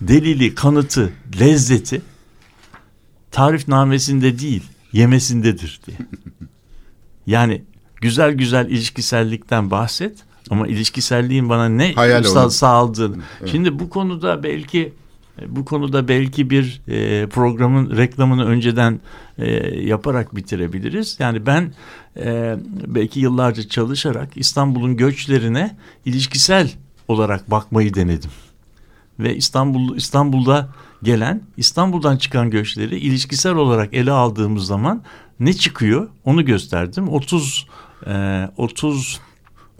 [0.00, 2.02] delili, kanıtı, lezzeti
[3.30, 4.62] tarifnamesinde değil,
[4.92, 5.96] yemesindedir diye.
[7.26, 7.62] Yani
[8.00, 10.16] güzel güzel ilişkisellikten bahset
[10.52, 12.48] ama ilişkiselliğin bana ne Hayal olan.
[12.48, 13.16] sağladığını.
[13.40, 13.50] Evet.
[13.50, 14.92] Şimdi bu konuda belki
[15.48, 19.00] bu konuda belki bir e, programın reklamını önceden
[19.38, 19.50] e,
[19.80, 21.16] yaparak bitirebiliriz.
[21.18, 21.74] Yani ben
[22.16, 26.70] e, belki yıllarca çalışarak İstanbul'un göçlerine ilişkisel
[27.08, 28.30] olarak bakmayı denedim.
[29.18, 30.68] Ve İstanbul İstanbul'da
[31.02, 35.02] gelen İstanbul'dan çıkan göçleri ilişkisel olarak ele aldığımız zaman
[35.40, 37.08] ne çıkıyor onu gösterdim.
[37.08, 37.66] 30
[38.06, 39.20] e, 30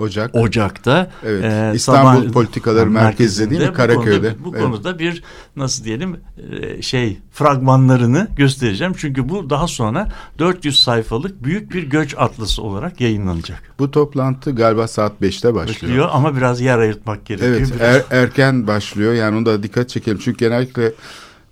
[0.03, 0.35] Ocak.
[0.35, 1.45] Ocak'ta Evet.
[1.45, 3.69] e, İstanbul sabah- Politikaları Merkezi değil mi?
[3.69, 4.29] bu Karaköy'de.
[4.29, 4.65] konuda- Bu Evet.
[4.65, 5.23] konuda bir
[5.57, 6.17] nasıl diyelim
[6.63, 8.93] e, şey fragmanlarını göstereceğim.
[8.97, 13.63] Çünkü bu daha sonra 400 sayfalık büyük bir göç atlası olarak yayınlanacak.
[13.79, 15.83] Bu toplantı galiba saat 5'te başlıyor.
[15.83, 17.55] Başlıyor ama biraz yer ayırtmak gerekiyor.
[17.55, 17.71] Evet
[18.11, 20.19] er- erken başlıyor yani onu da dikkat çekelim.
[20.25, 20.93] Çünkü genellikle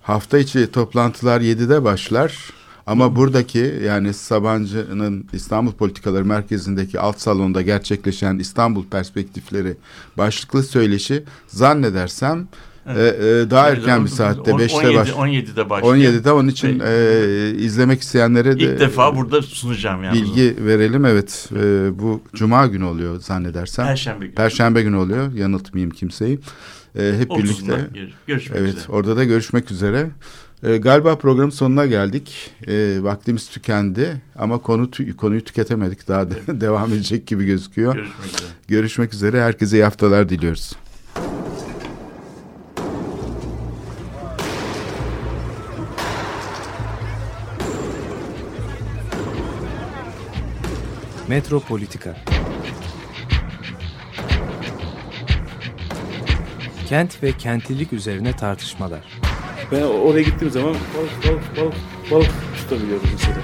[0.03, 2.37] hafta içi toplantılar 7'de başlar.
[2.87, 9.77] Ama buradaki yani Sabancı'nın İstanbul Politikaları Merkezi'ndeki alt salonda gerçekleşen İstanbul Perspektifleri
[10.19, 12.49] başlıklı söyleşi zannedersem
[12.87, 15.95] e, e, daha erken bir saatte On- 5'te 17 baş 17'de başlıyor.
[15.97, 20.15] 17'de onun için Ve- e, izlemek isteyenlere de İlk defa burada sunacağım yani.
[20.23, 21.05] bilgi verelim.
[21.05, 23.87] Evet e, bu Cuma günü oluyor zannedersem.
[23.87, 24.35] Perşembe günü.
[24.35, 25.33] Perşembe günü oluyor.
[25.33, 26.39] Yanıltmayayım kimseyi.
[26.99, 27.89] Ee, hep 30'unda birlikte.
[27.95, 28.85] gör- Görüşmek Evet, üzere.
[28.93, 30.11] orada da görüşmek üzere.
[30.63, 32.51] Ee, galiba programın sonuna geldik.
[32.69, 36.09] Ee, vaktimiz tükendi ama konu tü- konuyu tüketemedik.
[36.09, 37.95] Daha da devam edecek gibi gözüküyor.
[37.95, 38.51] Görüşmek üzere.
[38.69, 39.43] Görüşmek üzere.
[39.43, 40.73] Herkese iyi haftalar diliyoruz.
[51.29, 52.17] Metropolitika
[56.89, 59.20] Kent ve kentlilik üzerine tartışmalar.
[59.73, 61.75] Ben oraya gittiğim zaman balık balık balık
[62.11, 63.37] balık tutabiliyorum mesela.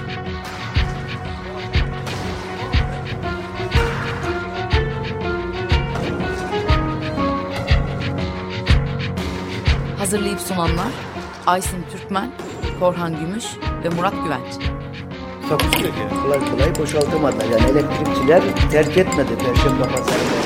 [9.98, 10.92] Hazırlayıp sunanlar
[11.46, 12.30] Aysin Türkmen,
[12.80, 13.44] Korhan Gümüş
[13.84, 14.52] ve Murat Güvenç.
[14.52, 15.92] Ki.
[16.22, 17.44] Kolay kolay boşaltamadılar.
[17.44, 20.45] Yani elektrikçiler terk etmedi Perşembe Pazarı